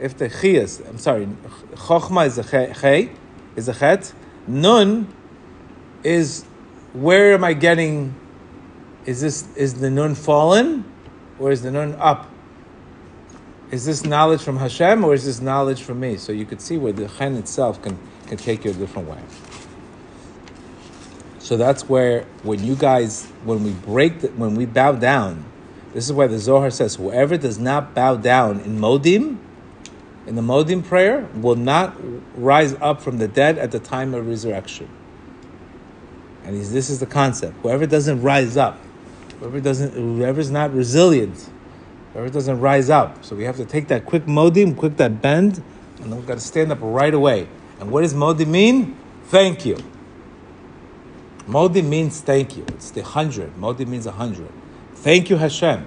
if 0.00 0.18
the 0.18 0.28
chias, 0.28 0.86
I'm 0.88 0.98
sorry, 0.98 1.28
chachma 1.74 2.26
is 2.26 2.36
a 2.36 2.42
chet, 2.42 3.10
is 3.54 3.68
a 3.68 3.74
chet. 3.74 4.12
Nun 4.48 5.06
is 6.02 6.44
where 6.92 7.34
am 7.34 7.44
I 7.44 7.52
getting? 7.52 8.16
Is 9.06 9.20
this 9.20 9.46
is 9.56 9.74
the 9.74 9.88
nun 9.88 10.16
fallen, 10.16 10.84
or 11.38 11.52
is 11.52 11.62
the 11.62 11.70
nun 11.70 11.94
up? 12.00 12.28
Is 13.70 13.84
this 13.86 14.04
knowledge 14.04 14.42
from 14.42 14.56
Hashem, 14.56 15.04
or 15.04 15.14
is 15.14 15.24
this 15.24 15.40
knowledge 15.40 15.80
from 15.80 16.00
me? 16.00 16.16
So 16.16 16.32
you 16.32 16.44
could 16.44 16.60
see 16.60 16.76
where 16.76 16.92
the 16.92 17.06
chen 17.06 17.36
itself 17.36 17.80
can 17.80 17.96
can 18.26 18.36
take 18.36 18.64
you 18.64 18.72
a 18.72 18.74
different 18.74 19.08
way. 19.08 19.20
So 21.42 21.56
that's 21.56 21.88
where 21.88 22.22
when 22.44 22.62
you 22.62 22.76
guys 22.76 23.26
when 23.44 23.64
we 23.64 23.72
break 23.72 24.20
the, 24.20 24.28
when 24.28 24.54
we 24.54 24.64
bow 24.64 24.92
down, 24.92 25.44
this 25.92 26.06
is 26.06 26.12
why 26.12 26.28
the 26.28 26.38
Zohar 26.38 26.70
says 26.70 26.94
whoever 26.94 27.36
does 27.36 27.58
not 27.58 27.94
bow 27.94 28.14
down 28.14 28.60
in 28.60 28.78
Modim, 28.78 29.38
in 30.28 30.36
the 30.36 30.40
Modim 30.40 30.84
prayer, 30.84 31.28
will 31.34 31.56
not 31.56 31.96
rise 32.36 32.74
up 32.74 33.02
from 33.02 33.18
the 33.18 33.26
dead 33.26 33.58
at 33.58 33.72
the 33.72 33.80
time 33.80 34.14
of 34.14 34.28
resurrection. 34.28 34.88
And 36.44 36.60
this 36.60 36.88
is 36.88 37.00
the 37.00 37.06
concept. 37.06 37.56
Whoever 37.62 37.86
doesn't 37.86 38.22
rise 38.22 38.56
up, 38.56 38.78
whoever 39.40 39.60
doesn't, 39.60 39.94
whoever's 39.94 40.50
not 40.52 40.72
resilient, 40.72 41.50
whoever 42.12 42.30
doesn't 42.30 42.60
rise 42.60 42.88
up. 42.88 43.24
So 43.24 43.34
we 43.34 43.42
have 43.44 43.56
to 43.56 43.64
take 43.64 43.88
that 43.88 44.06
quick 44.06 44.26
modim, 44.26 44.76
quick 44.76 44.96
that 44.98 45.20
bend, 45.20 45.60
and 45.98 46.12
then 46.12 46.16
we've 46.16 46.26
got 46.26 46.34
to 46.34 46.40
stand 46.40 46.70
up 46.70 46.78
right 46.80 47.12
away. 47.12 47.48
And 47.80 47.90
what 47.90 48.02
does 48.02 48.14
modim 48.14 48.46
mean? 48.46 48.96
Thank 49.24 49.66
you. 49.66 49.76
Modi 51.46 51.82
means 51.82 52.20
thank 52.20 52.56
you. 52.56 52.64
It's 52.68 52.90
the 52.90 53.02
hundred. 53.02 53.56
Modi 53.56 53.84
means 53.84 54.06
a 54.06 54.12
hundred. 54.12 54.50
Thank 54.94 55.30
you, 55.30 55.36
Hashem. 55.36 55.86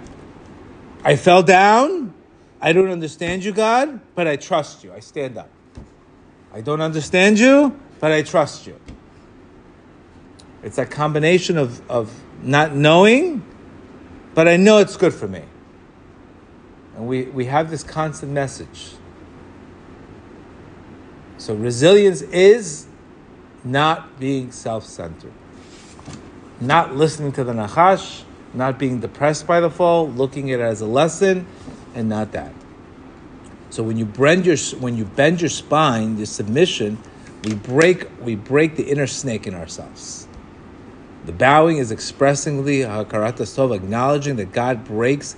I 1.03 1.15
fell 1.15 1.43
down. 1.43 2.13
I 2.61 2.73
don't 2.73 2.89
understand 2.89 3.43
you, 3.43 3.51
God, 3.51 3.99
but 4.15 4.27
I 4.27 4.35
trust 4.35 4.83
you. 4.83 4.91
I 4.91 4.99
stand 4.99 5.37
up. 5.37 5.49
I 6.53 6.61
don't 6.61 6.81
understand 6.81 7.39
you, 7.39 7.77
but 7.99 8.11
I 8.11 8.23
trust 8.23 8.65
you. 8.65 8.79
It's 10.63 10.77
a 10.77 10.85
combination 10.85 11.57
of, 11.57 11.87
of 11.89 12.11
not 12.41 12.75
knowing, 12.75 13.43
but 14.33 14.47
I 14.47 14.57
know 14.57 14.79
it's 14.79 14.97
good 14.97 15.13
for 15.13 15.27
me. 15.27 15.43
And 16.95 17.07
we, 17.07 17.23
we 17.23 17.45
have 17.45 17.69
this 17.69 17.83
constant 17.83 18.31
message. 18.31 18.93
So 21.37 21.53
resilience 21.53 22.21
is 22.21 22.87
not 23.63 24.19
being 24.19 24.51
self 24.51 24.85
centered 24.85 25.33
not 26.61 26.95
listening 26.95 27.31
to 27.33 27.43
the 27.43 27.53
Nachash, 27.53 28.23
not 28.53 28.79
being 28.79 28.99
depressed 28.99 29.45
by 29.45 29.59
the 29.59 29.69
fall, 29.69 30.09
looking 30.09 30.51
at 30.51 30.59
it 30.59 30.63
as 30.63 30.81
a 30.81 30.85
lesson, 30.85 31.45
and 31.93 32.09
not 32.09 32.31
that. 32.31 32.53
So 33.69 33.83
when 33.83 33.97
you 33.97 34.05
bend 34.05 34.45
your 34.45 34.57
when 34.79 34.95
you 34.95 35.05
bend 35.05 35.41
your 35.41 35.49
spine, 35.49 36.17
your 36.17 36.27
submission, 36.27 36.97
we 37.43 37.55
break 37.55 38.07
we 38.21 38.35
break 38.35 38.75
the 38.77 38.83
inner 38.83 39.07
snake 39.07 39.47
in 39.47 39.53
ourselves. 39.53 40.27
The 41.25 41.31
bowing 41.31 41.77
is 41.77 41.91
expressingly 41.91 42.79
hakarat 42.79 43.37
hatov, 43.37 43.75
acknowledging 43.75 44.35
that 44.37 44.53
God 44.53 44.85
breaks 44.85 45.35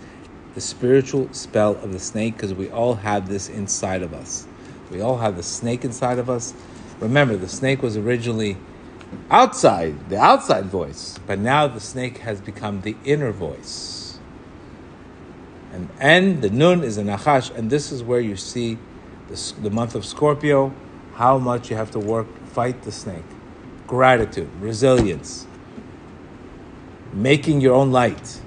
the 0.54 0.62
spiritual 0.62 1.32
spell 1.34 1.76
of 1.78 1.94
the 1.94 2.00
snake 2.00 2.36
because 2.36 2.54
we 2.54 2.70
all 2.70 2.96
have 2.96 3.30
this 3.30 3.48
inside 3.48 4.04
of 4.04 4.14
us. 4.14 4.46
We 4.92 5.02
all 5.02 5.18
have 5.18 5.36
the 5.36 5.44
snake 5.44 5.86
inside 5.86 6.20
of 6.20 6.30
us. 6.30 6.54
Remember, 7.00 7.38
the 7.38 7.48
snake 7.48 7.82
was 7.82 7.96
originally 7.96 8.58
outside, 9.30 10.10
the 10.10 10.18
outside 10.18 10.66
voice. 10.66 11.20
But 11.26 11.40
now 11.40 11.68
the 11.68 11.80
snake 11.80 12.20
has 12.20 12.42
become 12.42 12.82
the 12.82 12.96
inner 13.04 13.32
voice. 13.32 14.20
And 15.74 15.90
and 16.00 16.42
the 16.42 16.50
nun 16.50 16.84
is 16.84 16.98
a 16.98 17.04
nachash, 17.04 17.56
and 17.56 17.70
this 17.70 17.92
is 17.92 18.02
where 18.02 18.20
you 18.20 18.36
see 18.36 18.78
the, 19.28 19.54
the 19.62 19.70
month 19.70 19.96
of 19.96 20.06
Scorpio, 20.06 20.74
how 21.14 21.38
much 21.38 21.70
you 21.70 21.76
have 21.76 21.92
to 21.92 22.00
work, 22.00 22.28
fight 22.48 22.84
the 22.84 22.92
snake. 22.92 23.26
Gratitude, 23.86 24.50
resilience, 24.60 25.48
making 27.14 27.62
your 27.62 27.74
own 27.74 27.92
light, 27.92 28.42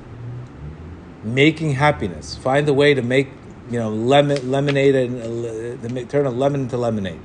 making 1.23 1.73
happiness. 1.73 2.37
Find 2.37 2.69
a 2.69 2.75
way 2.75 2.95
to 2.95 3.03
make, 3.03 3.29
you 3.71 3.79
know, 3.79 3.91
lemon, 3.91 4.51
lemonade 4.51 4.95
and 4.95 5.97
uh, 5.97 6.05
turn 6.05 6.27
a 6.27 6.31
lemon 6.31 6.63
into 6.63 6.77
lemonade. 6.77 7.21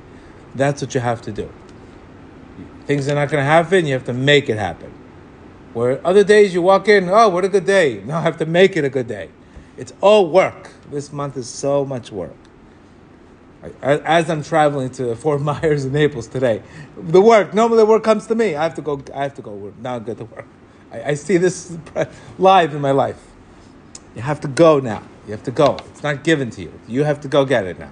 That's 0.54 0.80
what 0.82 0.94
you 0.94 1.00
have 1.00 1.20
to 1.22 1.32
do. 1.32 1.50
Things 2.86 3.08
are 3.08 3.14
not 3.14 3.30
going 3.30 3.42
to 3.42 3.50
happen. 3.50 3.86
You 3.86 3.94
have 3.94 4.04
to 4.04 4.12
make 4.12 4.48
it 4.48 4.58
happen. 4.58 4.92
Where 5.74 6.04
other 6.06 6.24
days 6.24 6.54
you 6.54 6.62
walk 6.62 6.88
in, 6.88 7.08
oh, 7.08 7.28
what 7.28 7.44
a 7.44 7.48
good 7.48 7.66
day. 7.66 8.02
Now 8.06 8.18
I 8.18 8.22
have 8.22 8.38
to 8.38 8.46
make 8.46 8.76
it 8.76 8.84
a 8.84 8.88
good 8.88 9.08
day. 9.08 9.28
It's 9.76 9.92
all 10.00 10.30
work. 10.30 10.70
This 10.90 11.12
month 11.12 11.36
is 11.36 11.48
so 11.48 11.84
much 11.84 12.10
work. 12.10 12.34
As 13.82 14.30
I'm 14.30 14.42
traveling 14.42 14.90
to 14.90 15.14
Fort 15.22 15.40
Myers 15.40 15.84
and 15.84 15.92
Naples 15.92 16.28
today, 16.28 16.62
the 16.96 17.20
work 17.20 17.52
normally 17.52 17.78
the 17.78 17.86
work 17.86 18.04
comes 18.04 18.26
to 18.28 18.34
me. 18.34 18.54
I 18.54 18.62
have 18.62 18.74
to 18.76 18.82
go. 18.82 19.02
I 19.14 19.24
have 19.24 19.34
to 19.34 19.42
go 19.42 19.50
work. 19.52 19.76
Now 19.78 19.98
get 19.98 20.18
to 20.18 20.24
work. 20.24 20.46
I, 20.92 21.02
I 21.10 21.14
see 21.14 21.36
this 21.36 21.76
live 22.38 22.74
in 22.74 22.80
my 22.80 22.92
life. 22.92 23.22
You 24.14 24.22
have 24.22 24.40
to 24.42 24.48
go 24.48 24.78
now. 24.78 25.02
You 25.26 25.32
have 25.32 25.42
to 25.42 25.50
go. 25.50 25.76
It's 25.90 26.02
not 26.02 26.22
given 26.22 26.50
to 26.50 26.62
you. 26.62 26.72
You 26.86 27.04
have 27.04 27.20
to 27.22 27.28
go 27.28 27.44
get 27.44 27.66
it 27.66 27.78
now. 27.78 27.90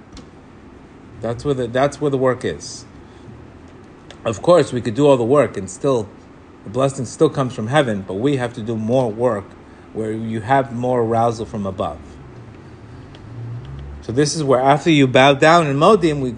That's 1.21 1.45
where 1.45 1.55
the 1.55 1.67
that's 1.67 2.01
where 2.01 2.11
the 2.11 2.19
work 2.19 2.45
is. 2.45 2.85
Of 4.25 4.41
course, 4.41 4.73
we 4.73 4.81
could 4.81 4.95
do 4.95 5.07
all 5.07 5.17
the 5.17 5.25
work 5.25 5.57
and 5.57 5.71
still 5.71 6.09
the 6.65 6.71
blessing 6.71 7.05
still 7.05 7.29
comes 7.29 7.55
from 7.55 7.67
heaven, 7.67 8.03
but 8.03 8.15
we 8.15 8.37
have 8.39 8.55
to 8.55 8.63
do 8.63 8.75
more 8.75 9.11
work 9.11 9.45
where 9.93 10.13
you 10.13 10.41
have 10.41 10.73
more 10.73 11.03
arousal 11.03 11.45
from 11.45 11.67
above. 11.67 12.01
So 14.01 14.13
this 14.13 14.35
is 14.35 14.43
where 14.43 14.61
after 14.61 14.91
you 14.91 15.07
bow 15.07 15.35
down 15.35 15.67
in 15.67 15.77
Modim, 15.77 16.21
we, 16.21 16.37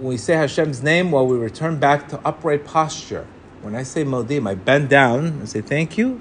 we 0.00 0.16
say 0.16 0.34
Hashem's 0.34 0.82
name 0.82 1.10
while 1.10 1.26
we 1.26 1.36
return 1.36 1.78
back 1.78 2.08
to 2.08 2.20
upright 2.24 2.64
posture. 2.64 3.26
When 3.60 3.74
I 3.76 3.84
say 3.84 4.04
Modim, 4.04 4.48
I 4.48 4.54
bend 4.54 4.88
down 4.88 5.26
and 5.26 5.48
say 5.48 5.60
thank 5.60 5.96
you, 5.96 6.20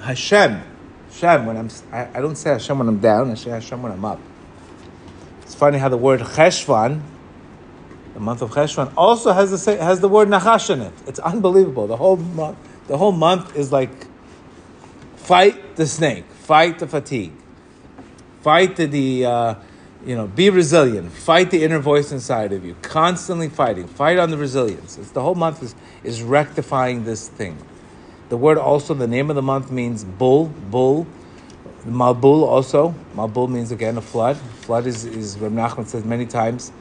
Hashem. 0.00 0.62
Hashem, 1.10 1.46
when 1.46 1.56
I'm, 1.58 1.68
I, 1.92 2.08
I 2.18 2.20
don't 2.20 2.36
say 2.36 2.50
Hashem 2.50 2.78
when 2.78 2.88
I'm 2.88 3.00
down, 3.00 3.30
I 3.30 3.34
say 3.34 3.50
Hashem 3.50 3.82
when 3.82 3.92
I'm 3.92 4.04
up. 4.04 4.20
It's 5.42 5.54
funny 5.54 5.78
how 5.78 5.90
the 5.90 5.98
word 5.98 6.20
Cheshvan, 6.20 7.02
the 8.14 8.20
month 8.20 8.42
of 8.42 8.50
Cheshvan 8.50 8.92
also 8.96 9.32
has 9.32 9.64
the 9.64 9.76
has 9.76 10.00
the 10.00 10.08
word 10.08 10.28
Nachash 10.28 10.70
in 10.70 10.80
it. 10.80 10.92
It's 11.06 11.18
unbelievable. 11.18 11.86
The 11.86 11.96
whole 11.96 12.16
month, 12.16 12.58
the 12.86 12.98
whole 12.98 13.12
month 13.12 13.56
is 13.56 13.72
like 13.72 13.90
fight 15.16 15.76
the 15.76 15.86
snake, 15.86 16.24
fight 16.26 16.78
the 16.78 16.86
fatigue, 16.86 17.32
fight 18.42 18.76
the, 18.76 18.86
the 18.86 19.24
uh, 19.24 19.54
you 20.04 20.14
know, 20.14 20.26
be 20.26 20.50
resilient, 20.50 21.12
fight 21.12 21.50
the 21.50 21.64
inner 21.64 21.78
voice 21.78 22.12
inside 22.12 22.52
of 22.52 22.64
you, 22.64 22.76
constantly 22.82 23.48
fighting, 23.48 23.86
fight 23.86 24.18
on 24.18 24.30
the 24.30 24.36
resilience. 24.36 24.98
It's 24.98 25.10
the 25.12 25.22
whole 25.22 25.34
month 25.34 25.62
is 25.62 25.74
is 26.04 26.22
rectifying 26.22 27.04
this 27.04 27.28
thing. 27.28 27.56
The 28.28 28.36
word 28.36 28.58
also, 28.58 28.94
the 28.94 29.06
name 29.06 29.30
of 29.30 29.36
the 29.36 29.42
month 29.42 29.70
means 29.70 30.04
bull, 30.04 30.46
bull. 30.46 31.06
Mabul 31.86 32.42
also. 32.42 32.94
Mabul 33.14 33.50
means 33.50 33.72
again 33.72 33.96
a 33.96 34.00
flood. 34.00 34.36
Flood 34.36 34.86
is, 34.86 35.04
is 35.04 35.36
Reb 35.38 35.52
Nachman 35.52 35.86
says 35.86 36.04
many 36.04 36.26
times 36.26 36.72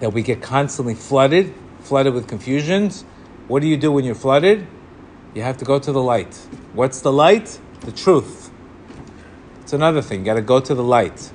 that 0.00 0.12
we 0.12 0.22
get 0.22 0.40
constantly 0.42 0.94
flooded, 0.94 1.54
flooded 1.80 2.14
with 2.14 2.28
confusions. 2.28 3.02
What 3.48 3.62
do 3.62 3.68
you 3.68 3.76
do 3.76 3.90
when 3.90 4.04
you're 4.04 4.14
flooded? 4.14 4.66
You 5.34 5.42
have 5.42 5.58
to 5.58 5.64
go 5.64 5.78
to 5.78 5.92
the 5.92 6.02
light. 6.02 6.34
What's 6.72 7.00
the 7.00 7.12
light? 7.12 7.58
The 7.80 7.92
truth. 7.92 8.50
It's 9.60 9.72
another 9.72 10.02
thing. 10.02 10.20
You 10.20 10.26
got 10.26 10.34
to 10.34 10.42
go 10.42 10.60
to 10.60 10.74
the 10.74 10.82
light. 10.82 11.30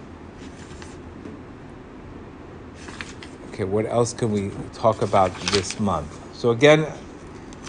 Okay, 3.50 3.64
what 3.64 3.86
else 3.86 4.14
can 4.14 4.32
we 4.32 4.52
talk 4.74 5.02
about 5.02 5.34
this 5.52 5.80
month? 5.80 6.20
So 6.36 6.50
again, 6.50 6.88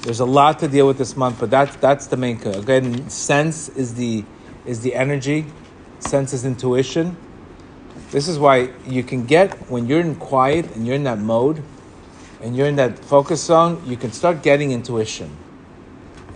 there's 0.03 0.21
a 0.21 0.25
lot 0.25 0.59
to 0.61 0.69
deal 0.69 0.87
with 0.87 0.99
this 0.99 1.17
month, 1.17 1.39
but 1.41 1.51
that's 1.51 1.77
that's 1.77 2.07
the 2.07 2.17
main. 2.17 2.41
Again, 2.43 3.09
sense 3.11 3.69
is 3.71 3.95
the 3.95 4.25
is 4.65 4.81
the 4.81 4.95
energy, 4.95 5.47
sense 5.99 6.33
is 6.33 6.45
intuition. 6.45 7.17
This 8.15 8.29
is 8.29 8.39
why 8.39 8.71
you 8.87 9.03
can 9.03 9.27
get, 9.27 9.53
when 9.69 9.89
you're 9.89 9.99
in 9.99 10.15
quiet 10.15 10.77
and 10.77 10.87
you're 10.87 10.95
in 10.95 11.03
that 11.03 11.19
mode 11.19 11.61
and 12.41 12.57
you're 12.57 12.69
in 12.69 12.77
that 12.77 12.97
focus 12.97 13.43
zone, 13.43 13.83
you 13.85 13.97
can 13.97 14.13
start 14.13 14.41
getting 14.41 14.71
intuition. 14.71 15.37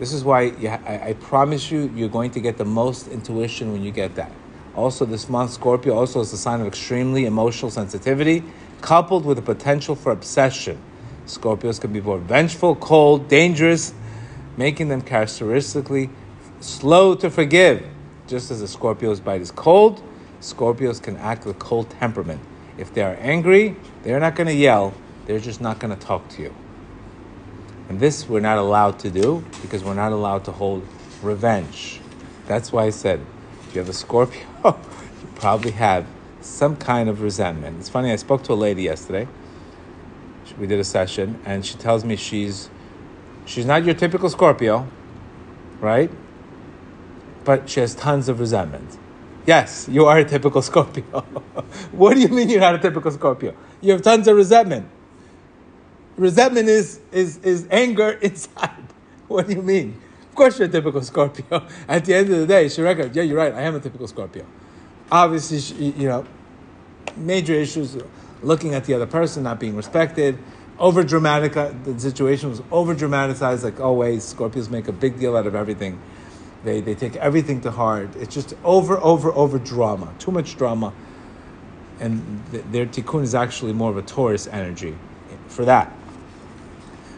This 0.01 0.13
is 0.13 0.25
why 0.25 0.43
you, 0.59 0.71
I, 0.71 1.11
I 1.11 1.13
promise 1.21 1.71
you, 1.71 1.89
you're 1.95 2.09
going 2.09 2.33
to 2.33 2.41
get 2.41 2.59
the 2.59 2.65
most 2.65 3.07
intuition 3.07 3.71
when 3.71 3.85
you 3.85 3.93
get 3.93 4.17
that. 4.17 4.33
Also, 4.75 5.05
this 5.05 5.29
month, 5.29 5.53
Scorpio 5.53 5.95
also 5.95 6.19
is 6.19 6.33
a 6.33 6.37
sign 6.37 6.61
of 6.61 6.67
extremely 6.67 7.27
emotional 7.27 7.71
sensitivity, 7.71 8.43
coupled 8.81 9.25
with 9.25 9.39
a 9.39 9.43
potential 9.43 9.95
for 9.95 10.11
obsession. 10.11 10.83
Scorpios 11.27 11.81
can 11.81 11.93
be 11.93 12.01
more 12.01 12.19
vengeful, 12.19 12.75
cold, 12.75 13.29
dangerous, 13.29 13.95
making 14.57 14.89
them 14.89 15.01
characteristically 15.01 16.11
slow 16.59 17.15
to 17.15 17.31
forgive. 17.31 17.87
Just 18.27 18.51
as 18.51 18.63
a 18.63 18.67
Scorpio's 18.67 19.21
bite 19.21 19.43
is 19.43 19.53
cold, 19.53 20.03
Scorpios 20.41 21.03
can 21.03 21.17
act 21.17 21.45
with 21.45 21.59
cold 21.59 21.91
temperament. 21.91 22.41
If 22.77 22.95
they 22.95 23.03
are 23.03 23.17
angry, 23.21 23.77
they're 24.03 24.21
not 24.21 24.37
going 24.37 24.47
to 24.47 24.55
yell, 24.55 24.95
they're 25.27 25.41
just 25.41 25.61
not 25.61 25.79
going 25.79 25.97
to 25.97 26.01
talk 26.01 26.29
to 26.31 26.43
you. 26.43 26.55
And 27.89 27.99
this 27.99 28.29
we're 28.29 28.41
not 28.41 28.59
allowed 28.59 28.99
to 29.01 29.11
do 29.11 29.45
because 29.63 29.83
we're 29.83 29.95
not 29.95 30.13
allowed 30.13 30.45
to 30.45 30.53
hold 30.53 30.87
revenge. 31.23 32.01
That's 32.47 32.71
why 32.71 32.85
I 32.85 32.91
said 32.91 33.25
if 33.67 33.75
you 33.75 33.81
have 33.81 33.89
a 33.89 33.95
Scorpio, 33.95 34.47
you 34.65 35.29
probably 35.35 35.73
have 35.73 36.07
some 36.41 36.77
kind 36.77 37.09
of 37.09 37.21
resentment. 37.23 37.79
It's 37.81 37.89
funny, 37.89 38.13
I 38.13 38.17
spoke 38.17 38.43
to 38.45 38.53
a 38.53 38.55
lady 38.55 38.83
yesterday. 38.83 39.27
We 40.59 40.67
did 40.67 40.81
a 40.81 40.85
session, 40.85 41.39
and 41.45 41.65
she 41.65 41.77
tells 41.77 42.05
me 42.05 42.17
she's 42.17 42.71
she's 43.45 43.67
not 43.67 43.85
your 43.85 43.95
typical 43.95 44.29
Scorpio, 44.29 44.89
right? 45.81 46.11
But 47.45 47.69
she 47.69 47.81
has 47.81 47.95
tons 47.95 48.29
of 48.29 48.41
resentment. 48.41 48.99
Yes, 49.49 49.89
you 49.91 50.05
are 50.05 50.19
a 50.19 50.27
typical 50.27 50.61
Scorpio. 50.71 51.23
what 51.93 52.13
do 52.13 52.21
you 52.21 52.29
mean 52.29 52.51
you're 52.51 52.61
not 52.61 52.75
a 52.75 52.79
typical 52.79 53.11
Scorpio? 53.11 53.55
You 53.81 53.93
have 53.93 54.03
tons 54.03 54.29
of 54.29 54.37
resentment. 54.37 54.87
Resentment 56.19 56.69
is, 56.69 57.01
is, 57.11 57.39
is 57.39 57.67
anger 57.71 58.11
inside. 58.23 58.85
What 59.27 59.47
do 59.47 59.55
you 59.55 59.63
mean? 59.63 59.99
Of 60.29 60.35
course 60.35 60.59
you're 60.59 60.69
a 60.69 60.71
typical 60.71 61.01
Scorpio. 61.01 61.67
At 61.89 62.05
the 62.05 62.15
end 62.15 62.31
of 62.31 62.41
the 62.41 62.47
day, 62.47 62.69
she 62.69 62.83
records, 62.83 63.17
yeah, 63.17 63.23
you're 63.23 63.39
right, 63.39 63.55
I 63.55 63.63
am 63.63 63.75
a 63.75 63.81
typical 63.81 64.07
Scorpio. 64.07 64.45
Obviously, 65.11 65.93
you 65.93 66.09
know, 66.11 66.27
major 67.17 67.55
issues, 67.55 67.97
looking 68.43 68.75
at 68.75 68.85
the 68.85 68.93
other 68.93 69.07
person, 69.07 69.45
not 69.45 69.59
being 69.59 69.77
respected, 69.77 70.37
over 70.79 71.03
dramatic, 71.03 71.55
the 71.55 71.99
situation 71.99 72.51
was 72.51 72.61
over 72.71 72.93
dramatized, 72.95 73.65
like 73.65 73.81
always. 73.81 74.35
Scorpios 74.35 74.69
make 74.69 74.89
a 74.89 74.93
big 74.93 75.19
deal 75.19 75.39
out 75.39 75.47
of 75.47 75.55
everything. 75.55 75.99
They, 76.65 76.81
they 76.81 76.95
take 76.95 77.17
everything 77.17 77.61
to 77.63 77.71
heart. 77.71 78.11
It's 78.17 78.35
just 78.35 78.55
over, 78.65 78.99
over, 78.99 79.33
over 79.33 79.59
drama. 79.59 80.13
Too 80.19 80.31
much 80.31 80.57
drama. 80.57 80.93
And 82.01 82.43
th- 82.51 82.65
their 82.71 82.87
tikkun 82.87 83.23
is 83.23 83.35
actually 83.35 83.73
more 83.73 83.91
of 83.91 83.97
a 83.97 84.03
Taurus 84.03 84.47
energy 84.49 84.97
for 85.49 85.65
that. 85.65 85.93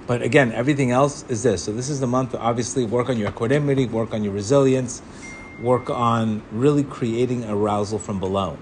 But 0.06 0.22
again, 0.22 0.52
everything 0.52 0.90
else 0.90 1.24
is 1.28 1.42
this. 1.42 1.64
So 1.64 1.72
this 1.72 1.88
is 1.88 2.00
the 2.00 2.06
month 2.06 2.32
to 2.32 2.38
obviously 2.40 2.84
work 2.84 3.08
on 3.08 3.16
your 3.16 3.28
equanimity, 3.28 3.86
work 3.86 4.12
on 4.12 4.24
your 4.24 4.32
resilience, 4.32 5.02
work 5.62 5.88
on 5.88 6.42
really 6.50 6.82
creating 6.82 7.44
arousal 7.44 7.98
from 7.98 8.18
below. 8.18 8.58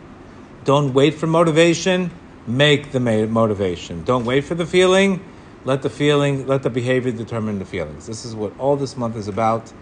Don't 0.64 0.92
wait 0.92 1.14
for 1.14 1.26
motivation, 1.26 2.10
make 2.46 2.92
the 2.92 3.00
motivation. 3.00 4.04
Don't 4.04 4.24
wait 4.26 4.44
for 4.44 4.54
the 4.54 4.66
feeling, 4.66 5.24
let 5.64 5.82
the 5.82 5.90
feeling, 5.90 6.46
let 6.46 6.62
the 6.62 6.70
behavior 6.70 7.12
determine 7.12 7.58
the 7.58 7.64
feelings. 7.64 8.06
This 8.06 8.24
is 8.24 8.34
what 8.34 8.52
all 8.58 8.76
this 8.76 8.96
month 8.96 9.16
is 9.16 9.28
about 9.28 9.72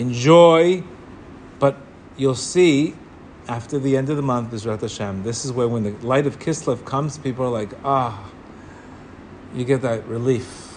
enjoy, 0.00 0.82
but 1.58 1.76
you'll 2.16 2.34
see 2.34 2.94
after 3.48 3.78
the 3.78 3.96
end 3.96 4.08
of 4.10 4.16
the 4.16 4.22
month, 4.22 4.52
Bezrat 4.52 4.80
Hashem, 4.80 5.24
this 5.24 5.44
is 5.44 5.52
where 5.52 5.66
when 5.66 5.82
the 5.82 6.06
light 6.06 6.26
of 6.26 6.38
Kislev 6.38 6.84
comes, 6.84 7.18
people 7.18 7.44
are 7.44 7.50
like, 7.50 7.70
ah, 7.84 8.30
you 9.54 9.64
get 9.64 9.82
that 9.82 10.06
relief. 10.06 10.68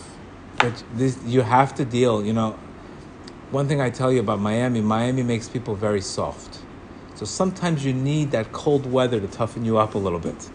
But 0.57 0.83
this, 0.93 1.19
you 1.25 1.41
have 1.41 1.75
to 1.75 1.85
deal, 1.85 2.25
you 2.25 2.33
know. 2.33 2.57
One 3.51 3.67
thing 3.67 3.79
I 3.79 3.91
tell 3.91 4.11
you 4.11 4.19
about 4.19 4.39
Miami, 4.39 4.81
Miami 4.81 5.21
makes 5.21 5.47
people 5.47 5.75
very 5.75 6.01
soft. 6.01 6.59
So 7.13 7.25
sometimes 7.25 7.85
you 7.85 7.93
need 7.93 8.31
that 8.31 8.51
cold 8.51 8.91
weather 8.91 9.19
to 9.19 9.27
toughen 9.27 9.63
you 9.63 9.77
up 9.77 9.93
a 9.93 9.99
little 9.99 10.19
bit. 10.19 10.49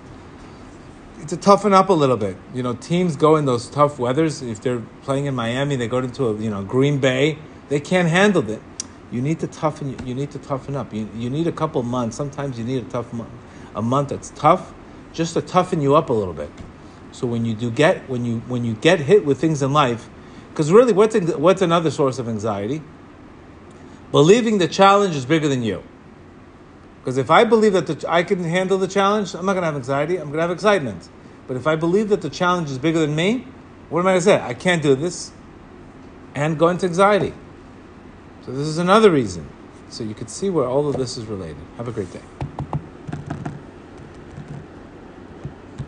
To 1.28 1.36
toughen 1.36 1.72
up 1.72 1.88
a 1.88 1.93
little 1.93 2.16
bit. 2.16 2.36
You 2.53 2.64
know, 2.64 2.74
teams 2.74 3.14
go 3.14 3.36
in 3.36 3.45
those 3.45 3.70
tough 3.70 4.01
weathers. 4.01 4.43
If 4.43 4.61
they're 4.61 4.82
playing 5.03 5.26
in 5.26 5.36
Miami, 5.36 5.76
they 5.76 5.86
go 5.86 5.99
into 5.99 6.28
a, 6.28 6.36
you 6.36 6.51
know, 6.51 6.64
Green 6.64 6.99
Bay 6.99 7.38
they 7.69 7.81
can't 7.81 8.09
handle 8.09 8.49
it. 8.51 8.62
You 9.11 9.23
need 9.23 9.41
to 9.41 9.47
toughen. 9.47 9.97
You 10.07 10.14
need 10.14 10.31
to 10.33 10.39
toughen 10.39 10.77
up. 10.77 10.93
You, 10.93 11.09
you 11.14 11.31
need 11.31 11.47
a 11.47 11.53
couple 11.53 11.83
months. 11.83 12.16
Sometimes 12.16 12.59
you 12.59 12.64
need 12.64 12.85
a 12.85 12.89
tough 12.89 13.12
month, 13.12 13.31
a 13.75 13.83
month 13.83 14.11
that's 14.11 14.31
tough, 14.31 14.75
just 15.12 15.35
to 15.35 15.41
toughen 15.41 15.81
you 15.81 15.97
up 15.97 16.11
a 16.11 16.12
little 16.12 16.35
bit. 16.35 16.51
So 17.12 17.27
when 17.27 17.45
you 17.45 17.55
do 17.55 17.71
get 17.71 18.09
when 18.09 18.25
you 18.25 18.41
when 18.41 18.64
you 18.64 18.75
get 18.75 19.01
hit 19.01 19.25
with 19.25 19.41
things 19.41 19.62
in 19.62 19.73
life, 19.73 20.09
because 20.51 20.73
really, 20.73 20.93
what's 20.93 21.16
what's 21.37 21.62
another 21.62 21.91
source 21.91 22.19
of 22.19 22.29
anxiety? 22.29 22.83
Believing 24.11 24.59
the 24.59 24.69
challenge 24.69 25.16
is 25.16 25.27
bigger 25.27 25.49
than 25.49 25.62
you. 25.62 25.83
Because 27.01 27.16
if 27.16 27.31
I 27.31 27.45
believe 27.45 27.75
that 27.75 27.87
the, 27.87 28.11
I 28.11 28.23
can 28.23 28.45
handle 28.45 28.77
the 28.79 28.89
challenge, 28.89 29.35
I'm 29.35 29.47
not 29.47 29.53
going 29.53 29.62
to 29.62 29.66
have 29.66 29.77
anxiety. 29.77 30.16
I'm 30.16 30.27
going 30.27 30.37
to 30.37 30.43
have 30.43 30.51
excitement. 30.51 31.09
But 31.47 31.57
if 31.57 31.66
I 31.66 31.77
believe 31.77 32.09
that 32.11 32.21
the 32.21 32.29
challenge 32.29 32.71
is 32.71 32.79
bigger 32.79 32.99
than 32.99 33.14
me, 33.14 33.47
what 33.89 34.01
am 34.01 34.07
I 34.07 34.11
going 34.11 34.21
to 34.21 34.25
say? 34.25 34.41
I 34.41 34.53
can't 34.53 34.83
do 34.83 34.95
this 34.95 35.33
and 36.35 36.59
go 36.59 36.69
into 36.69 36.87
anxiety. 36.87 37.33
So 38.49 38.55
this 38.55 38.66
is 38.66 38.78
another 38.78 39.11
reason. 39.11 39.46
So 39.90 40.03
you 40.03 40.14
could 40.14 40.30
see 40.30 40.49
where 40.49 40.64
all 40.64 40.88
of 40.88 40.96
this 40.96 41.18
is 41.18 41.26
related. 41.26 41.59
Have 41.76 41.86
a 41.86 41.92
great 41.92 42.11
day. 42.11 42.47